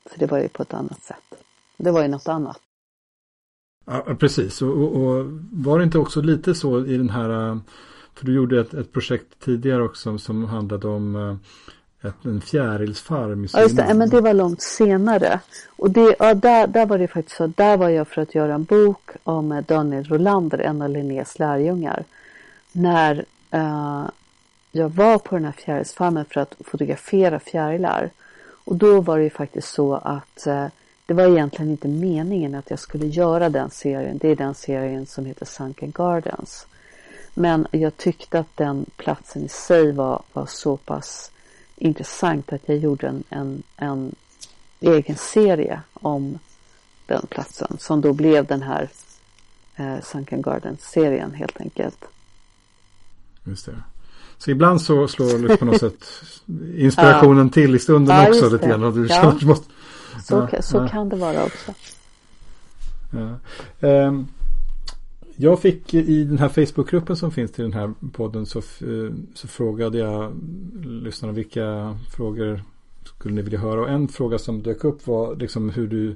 [0.06, 1.44] Så det var ju på ett annat sätt.
[1.78, 2.60] Det var ju något annat.
[3.86, 4.62] Ja, precis.
[4.62, 7.60] Och, och, och, var det inte också lite så i den här,
[8.16, 11.36] för du gjorde ett, ett projekt tidigare också som handlade om eh,
[12.02, 13.94] ett, en fjärilsfarm i Ja, just det.
[13.94, 15.40] Men det var långt senare.
[15.76, 18.54] Och det, ja, där, där var det faktiskt så, där var jag för att göra
[18.54, 22.04] en bok om Daniel Rolander, en av Linnés lärjungar.
[22.72, 24.10] När uh,
[24.72, 28.10] jag var på den här fjärilsfarmen för att fotografera fjärilar.
[28.66, 30.66] Och då var det ju faktiskt så att uh,
[31.10, 34.18] det var egentligen inte meningen att jag skulle göra den serien.
[34.18, 36.68] Det är den serien som heter Sunken Gardens.
[37.34, 41.32] Men jag tyckte att den platsen i sig var, var så pass
[41.76, 44.16] intressant att jag gjorde en, en, en
[44.80, 46.40] egen serie om
[47.06, 48.90] den platsen som då blev den här
[49.76, 52.06] eh, Sunken Gardens-serien helt enkelt.
[53.44, 53.84] Just det.
[54.38, 56.06] Så ibland så slår på något sätt
[56.76, 57.54] inspirationen ja.
[57.54, 58.94] till i stunden ja, också lite grann.
[58.94, 59.34] Du ja.
[59.42, 59.72] måste,
[60.24, 60.88] så, ja, så ja.
[60.88, 61.74] kan det vara också.
[63.12, 63.38] Ja.
[64.08, 64.28] Um,
[65.36, 68.62] jag fick i den här Facebookgruppen som finns till den här podden så,
[69.34, 70.34] så frågade jag
[70.84, 72.64] lyssnarna vilka frågor
[73.04, 73.82] skulle ni vilja höra.
[73.82, 76.16] Och en fråga som dök upp var liksom hur du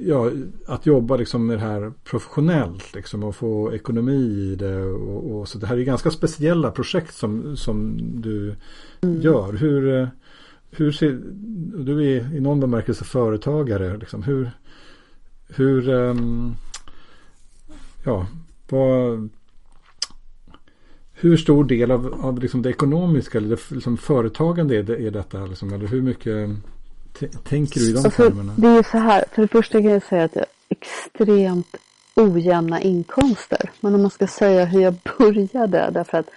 [0.00, 0.30] Ja,
[0.66, 4.82] att jobba liksom med det här professionellt liksom och få ekonomi i det.
[4.84, 8.54] Och, och så det här är ganska speciella projekt som, som du
[9.00, 9.20] mm.
[9.20, 9.52] gör.
[9.52, 10.10] Hur,
[10.70, 11.20] hur ser,
[11.84, 14.50] du är i någon bemärkelse företagare, liksom, hur,
[15.48, 16.56] hur, um,
[18.04, 18.26] ja,
[18.68, 19.28] vad,
[21.12, 25.10] hur stor del av, av liksom det ekonomiska eller det, liksom företagande är, det, är
[25.10, 25.46] detta?
[25.46, 26.50] Liksom, eller hur mycket
[27.44, 28.54] tänker du i de termerna?
[28.56, 31.76] Det är så här, för det första kan jag säga att jag extremt
[32.14, 33.70] ojämna inkomster.
[33.80, 36.30] Men om man ska säga hur jag började, därför att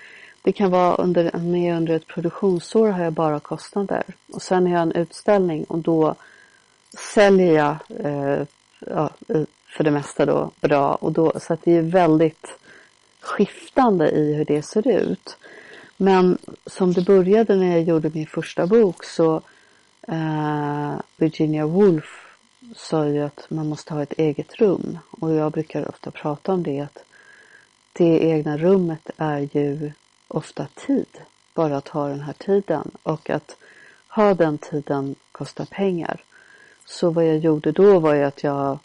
[0.44, 4.04] det kan vara under, med under ett produktionsår har jag bara kostnader.
[4.34, 6.16] Och sen har jag en utställning och då
[7.14, 8.48] säljer jag eh,
[8.80, 9.10] ja,
[9.78, 10.96] för det mesta då bra.
[10.96, 12.58] Och då, så att det är väldigt
[13.22, 15.38] skiftande i hur det ser ut.
[15.98, 19.42] Men som det började när jag gjorde min första bok så
[20.08, 22.38] eh, Virginia Woolf
[22.76, 24.98] sa ju att man måste ha ett eget rum.
[25.10, 27.04] Och jag brukar ofta prata om det att
[27.94, 29.92] det egna rummet är ju
[30.34, 31.22] ofta tid.
[31.54, 33.56] Bara att ha den här tiden och att
[34.08, 36.24] ha den tiden kostar pengar.
[36.86, 38.80] Så vad jag gjorde då var ju att jag,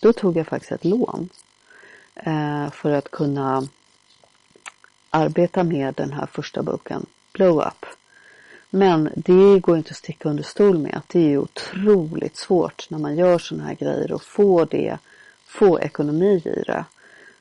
[0.00, 1.28] då tog jag faktiskt ett lån
[2.14, 3.68] eh, för att kunna
[5.10, 7.86] arbeta med den här första boken, Blow Up.
[8.70, 12.98] Men det går inte att sticka under stol med att det är otroligt svårt när
[12.98, 14.98] man gör sådana här grejer och få det,
[15.46, 16.84] få ekonomi i det.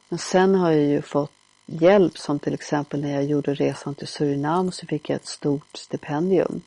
[0.09, 1.31] Men sen har jag ju fått
[1.65, 5.77] hjälp som till exempel när jag gjorde resan till Surinam så fick jag ett stort
[5.77, 6.61] stipendium.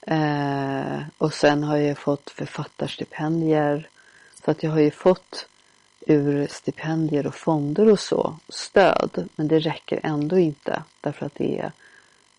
[0.00, 3.88] Eh, och sen har jag fått författarstipendier.
[4.44, 5.46] Så att jag har ju fått
[6.06, 9.28] ur stipendier och fonder och så stöd.
[9.36, 11.72] Men det räcker ändå inte därför att det är,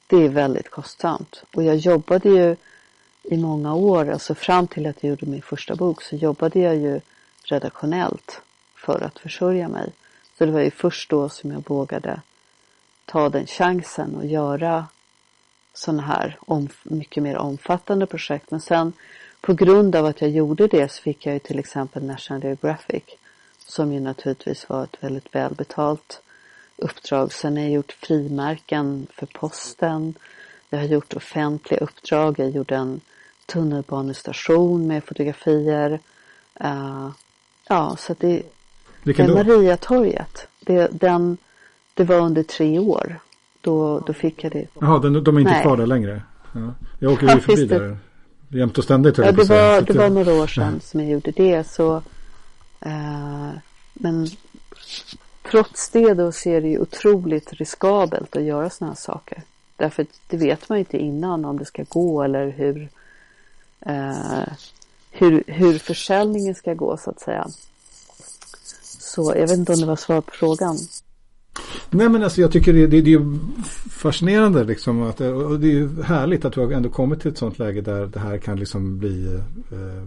[0.07, 1.43] det är väldigt kostsamt.
[1.55, 2.55] Och jag jobbade ju
[3.23, 6.75] i många år, alltså fram till att jag gjorde min första bok så jobbade jag
[6.75, 7.01] ju
[7.43, 8.41] redaktionellt
[8.75, 9.91] för att försörja mig.
[10.37, 12.21] Så det var ju först då som jag vågade
[13.05, 14.87] ta den chansen och göra
[15.73, 18.51] sådana här om, mycket mer omfattande projekt.
[18.51, 18.93] Men sen
[19.41, 23.03] på grund av att jag gjorde det så fick jag ju till exempel National Geographic
[23.57, 26.21] som ju naturligtvis var ett väldigt välbetalt
[26.77, 27.33] uppdrag.
[27.33, 30.13] Sen har jag gjort frimärken för posten.
[30.69, 32.39] Jag har gjort offentliga uppdrag.
[32.39, 33.01] Jag gjorde en
[33.45, 35.99] tunnelbanestation med fotografier.
[36.63, 37.09] Uh,
[37.67, 38.43] ja, så det,
[39.07, 39.33] vilken då?
[39.33, 40.47] Mariatorget.
[40.59, 41.37] Det, den,
[41.93, 43.19] det var under tre år.
[43.61, 44.65] Då, då fick jag det.
[44.79, 45.61] Jaha, den, de är inte Nej.
[45.61, 46.21] kvar där längre.
[46.53, 46.73] Ja.
[46.99, 47.79] Jag åker Ja, ju förbi visst det.
[47.79, 47.97] där.
[48.49, 51.67] Jämt och ständigt Ja, det, var, det var några år sedan som jag gjorde det.
[51.69, 51.95] Så,
[52.81, 53.49] eh,
[53.93, 54.27] men
[55.51, 59.41] trots det då så är det ju otroligt riskabelt att göra sådana här saker.
[59.75, 62.89] Därför det vet man ju inte innan om det ska gå eller hur,
[63.79, 64.47] eh,
[65.11, 67.47] hur, hur försäljningen ska gå så att säga.
[69.17, 70.77] Så jag vet inte om det var svar på frågan.
[71.89, 73.39] Nej men alltså jag tycker det, det, det är
[73.89, 77.37] fascinerande liksom att, och det är ju härligt att du har ändå kommit till ett
[77.37, 79.25] sånt läge där det här kan liksom bli
[79.71, 80.03] eh, eh,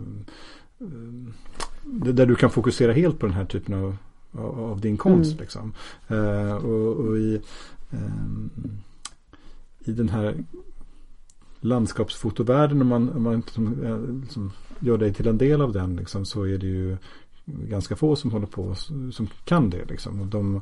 [2.12, 3.96] där du kan fokusera helt på den här typen av,
[4.58, 5.40] av, din konst Mm.
[5.40, 5.72] liksom.
[6.08, 7.40] Eh, och, och i,
[7.90, 7.98] eh,
[9.84, 10.34] i den här
[11.60, 15.96] landskapsfotovärlden om man, om man liksom, eh, liksom gör dig till en del av den
[15.96, 16.96] liksom, så är det ju
[17.68, 18.74] ganska få som håller på
[19.12, 20.20] som kan det liksom.
[20.20, 20.56] Och de,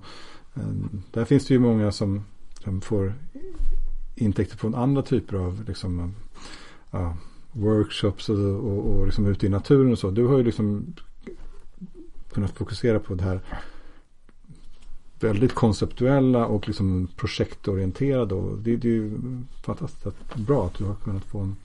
[0.54, 0.62] eh,
[1.10, 2.24] där finns det ju många som,
[2.64, 3.14] som får
[4.14, 6.14] intäkter från andra typer av liksom,
[6.90, 7.16] ja,
[7.52, 10.10] workshops och, och, och liksom ute i naturen och så.
[10.10, 10.94] Du har ju liksom
[12.32, 13.40] kunnat fokusera på det här
[15.20, 18.34] väldigt konceptuella och liksom projektorienterade.
[18.34, 19.18] Och det, det är ju
[19.62, 21.56] fantastiskt bra att du har kunnat få en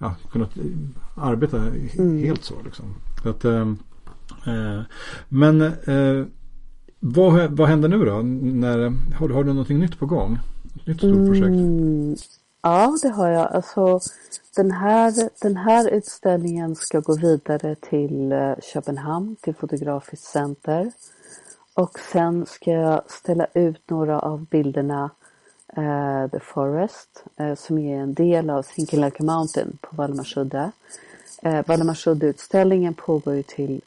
[0.00, 0.50] ja, kunnat
[1.14, 1.58] arbeta
[1.98, 2.18] Mm.
[2.18, 2.94] helt så liksom.
[3.22, 3.72] Så att, eh, eh,
[4.46, 4.82] Eh,
[5.28, 6.26] men eh,
[7.00, 8.22] vad, vad händer nu då?
[8.42, 8.78] När,
[9.14, 10.38] har, du- har du någonting nytt på gång?
[10.80, 11.46] Ett nytt stort projekt?
[11.46, 12.16] Mm,
[12.62, 13.52] ja, det har jag.
[13.52, 14.00] Alltså,
[14.56, 20.92] den, här, den här utställningen ska gå vidare till eh, Köpenhamn, till Fotografiskt center.
[21.74, 25.10] Och sen ska jag ställa ut några av bilderna
[25.76, 30.70] eh, The Forest eh, som är en del av Sinkinlaka Mountain på Valdemarsudde.
[31.42, 33.80] Eh, Valdemarsudde-utställningen pågår ju till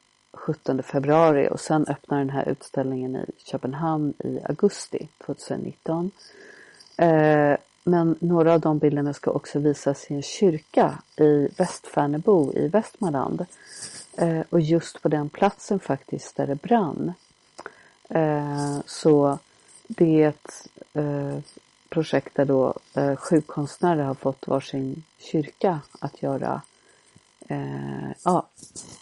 [0.46, 6.12] 17 februari och sen öppnar den här utställningen i Köpenhamn i augusti 2019.
[6.98, 12.68] Eh, men några av de bilderna ska också visas i en kyrka i Västfärnebo i
[12.68, 13.46] Västmanland.
[14.18, 17.14] Eh, och just på den platsen faktiskt där det brann.
[18.10, 19.38] Eh, så
[19.88, 20.68] det är ett
[21.90, 22.74] projekt där då
[23.18, 26.62] sju konstnärer har fått varsin kyrka att göra
[27.48, 28.48] eh, ja,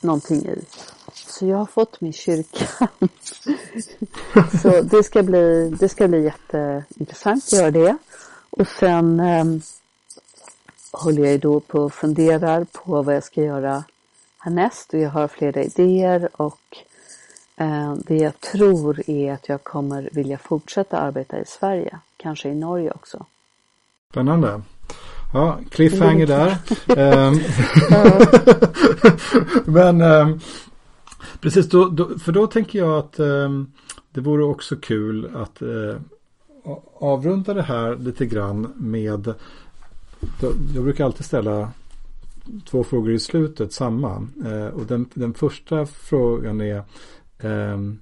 [0.02, 0.66] någonting i.
[1.14, 2.68] Så jag har fått min kyrka.
[4.62, 7.98] så det ska bli, det ska bli jätteintressant att göra det.
[8.50, 9.46] Och sen eh,
[10.92, 13.84] håller jag ju då på och funderar på vad jag ska göra
[14.38, 16.78] härnäst och jag har flera idéer och
[17.56, 22.56] eh, det jag tror är att jag kommer vilja fortsätta arbeta i Sverige, kanske i
[22.56, 23.26] Norge också.
[24.12, 24.62] Spännande.
[25.34, 26.58] Ja, cliffhanger där.
[26.98, 27.40] Ehm,
[29.74, 30.40] Men ehm,
[31.40, 33.72] precis, då, då, för då tänker jag att ehm,
[34.12, 35.96] det vore också kul att eh,
[37.00, 39.34] avrunda det här lite grann med
[40.76, 41.72] jag brukar alltid ställa
[42.66, 44.28] två frågor i slutet, samma.
[44.46, 46.84] Eh, och den, den första frågan är
[47.40, 48.00] ehm,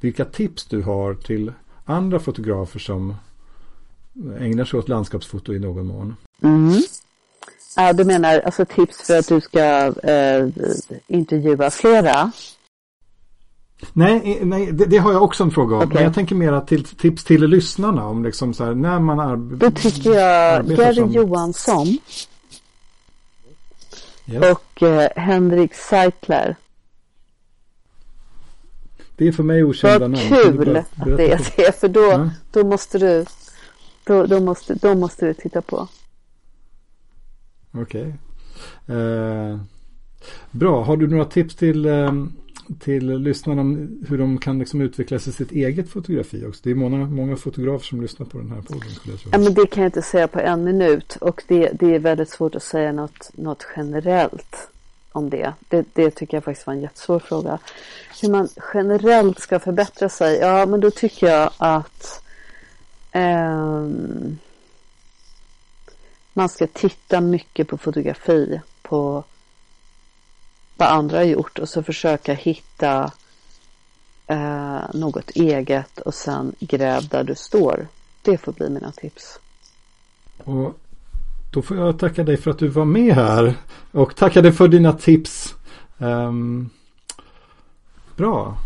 [0.00, 1.52] vilka tips du har till
[1.84, 3.14] andra fotografer som
[4.38, 6.14] ägnar sig åt landskapsfoto i någon mån.
[6.46, 6.82] Mm.
[7.76, 9.60] Ja, du menar alltså tips för att du ska
[10.10, 10.48] eh,
[11.06, 12.30] intervjua flera?
[13.92, 15.82] Nej, nej det, det har jag också en fråga om.
[15.82, 15.94] Okej.
[15.94, 19.22] Men jag tänker mera till tips till lyssnarna om liksom så här när man Då
[19.22, 19.70] arbetar.
[19.80, 21.12] tycker jag Gary som...
[21.12, 21.98] Johansson
[24.28, 24.42] Yes.
[24.52, 26.56] och eh, Henrik Seitler.
[29.16, 30.28] Det är för mig okända Vad namn.
[30.30, 30.86] Du kul att
[31.16, 32.30] det är det, för då, Ja.
[32.52, 33.24] då måste du
[34.04, 35.88] då, då, måste, då måste du titta på.
[37.78, 38.14] Okej.
[38.86, 39.58] Eh,
[40.50, 42.12] bra, har du några tips till, eh,
[42.80, 46.60] till lyssnarna om hur de kan liksom utveckla sig sitt eget fotografi också?
[46.64, 49.34] Det är många, många fotografer som lyssnar på den här podden skulle jag.
[49.34, 52.30] Ja, men det kan jag inte säga på en minut och det, det är väldigt
[52.30, 54.68] svårt att säga något, något generellt
[55.12, 55.52] om det.
[55.68, 55.84] det.
[55.92, 57.58] Det tycker jag faktiskt var en jättesvår fråga.
[58.22, 60.38] Hur man generellt ska förbättra sig?
[60.38, 62.22] Ja, men då tycker jag att
[63.12, 64.38] ehm,
[66.36, 69.24] man ska titta mycket på fotografi, på
[70.76, 73.12] vad andra har gjort och så försöka hitta
[74.26, 77.86] eh, något eget och sen gräv där du står.
[78.22, 79.38] Det får bli mina tips.
[80.44, 80.78] Och
[81.52, 83.54] då får jag tacka dig för att du var med här.
[83.92, 85.54] Och tacka dig för dina tips.
[85.98, 86.70] Ehm,
[88.16, 88.58] bra.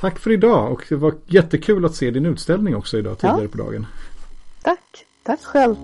[0.00, 0.72] Tack för idag.
[0.72, 3.48] Och det var jättekul att se din utställning också idag tidigare Ja.
[3.48, 3.86] på dagen.
[4.62, 5.06] Tack.
[5.26, 5.76] Tack själv.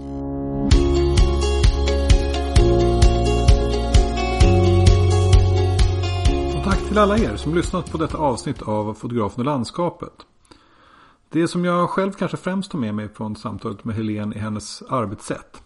[6.57, 10.12] Och tack till alla er som lyssnat på detta avsnitt av Fotografen och landskapet.
[11.28, 14.82] Det som jag själv kanske främst tar med mig från samtalet med Helene är hennes
[14.82, 15.62] arbetssätt.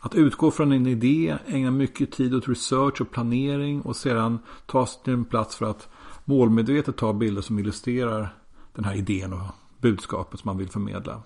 [0.00, 4.86] Att utgå från en idé, ägna mycket tid åt research och planering och sedan ta
[4.86, 5.88] sig till en plats för att
[6.24, 8.34] målmedvetet ta bilder som illustrerar
[8.74, 9.46] den här idén och
[9.78, 11.22] budskapet som man vill förmedla.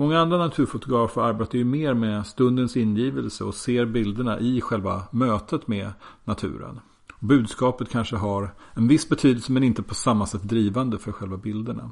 [0.00, 5.68] Många andra naturfotografer arbetar ju mer med stundens ingivelse och ser bilderna i själva mötet
[5.68, 5.92] med
[6.24, 6.80] naturen.
[7.18, 11.90] Budskapet kanske har en viss betydelse men inte på samma sätt drivande för själva bilderna.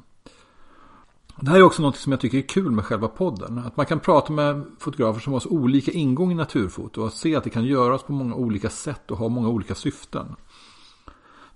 [1.41, 3.59] Det här är också något som jag tycker är kul med själva podden.
[3.59, 7.37] Att man kan prata med fotografer som har så olika ingång i naturfoto och se
[7.37, 10.27] att det kan göras på många olika sätt och ha många olika syften.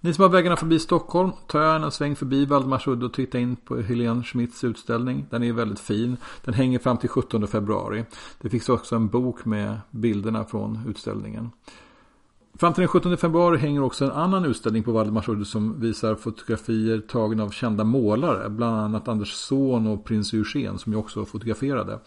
[0.05, 3.57] Ni som har vägarna förbi Stockholm, ta gärna en sväng förbi Valdemarsudde och titta in
[3.57, 5.27] på Helene Schmidts utställning.
[5.31, 6.17] Den är väldigt fin.
[6.45, 8.05] Den hänger fram till 17 februari.
[8.41, 11.51] Det finns också en bok med bilderna från utställningen.
[12.55, 17.01] Fram till den 17 februari hänger också en annan utställning på Valdemarsudde som visar fotografier
[17.01, 18.51] tagna av kända målare.
[18.51, 21.99] Bland annat Anders Zorn och Prins Eugen som jag också fotograferade.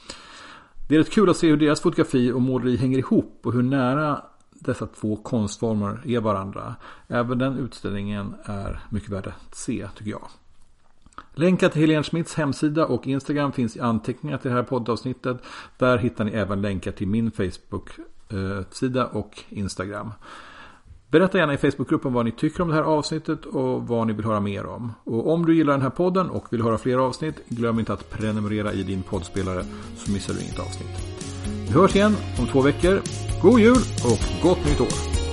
[0.87, 3.63] Det är rätt kul att se hur deras fotografi och måleri hänger ihop och hur
[3.63, 4.21] nära
[4.65, 6.75] dessa två konstformer är varandra.
[7.07, 10.27] Även den utställningen är mycket värd att se tycker jag.
[11.33, 15.37] Länkar till Helene Schmidts hemsida och Instagram finns i anteckningar till det här poddavsnittet.
[15.77, 20.11] Där hittar ni även länkar till min Facebook-sida och Instagram.
[21.07, 24.25] Berätta gärna i Facebookgruppen vad ni tycker om det här avsnittet och vad ni vill
[24.25, 24.93] höra mer om.
[25.03, 28.09] Och om du gillar den här podden och vill höra fler avsnitt, glöm inte att
[28.09, 31.24] prenumerera i din poddspelare så missar du inget avsnitt.
[31.67, 33.01] Vi hörs igen om två veckor.
[33.41, 35.24] God jul och gott nytt år!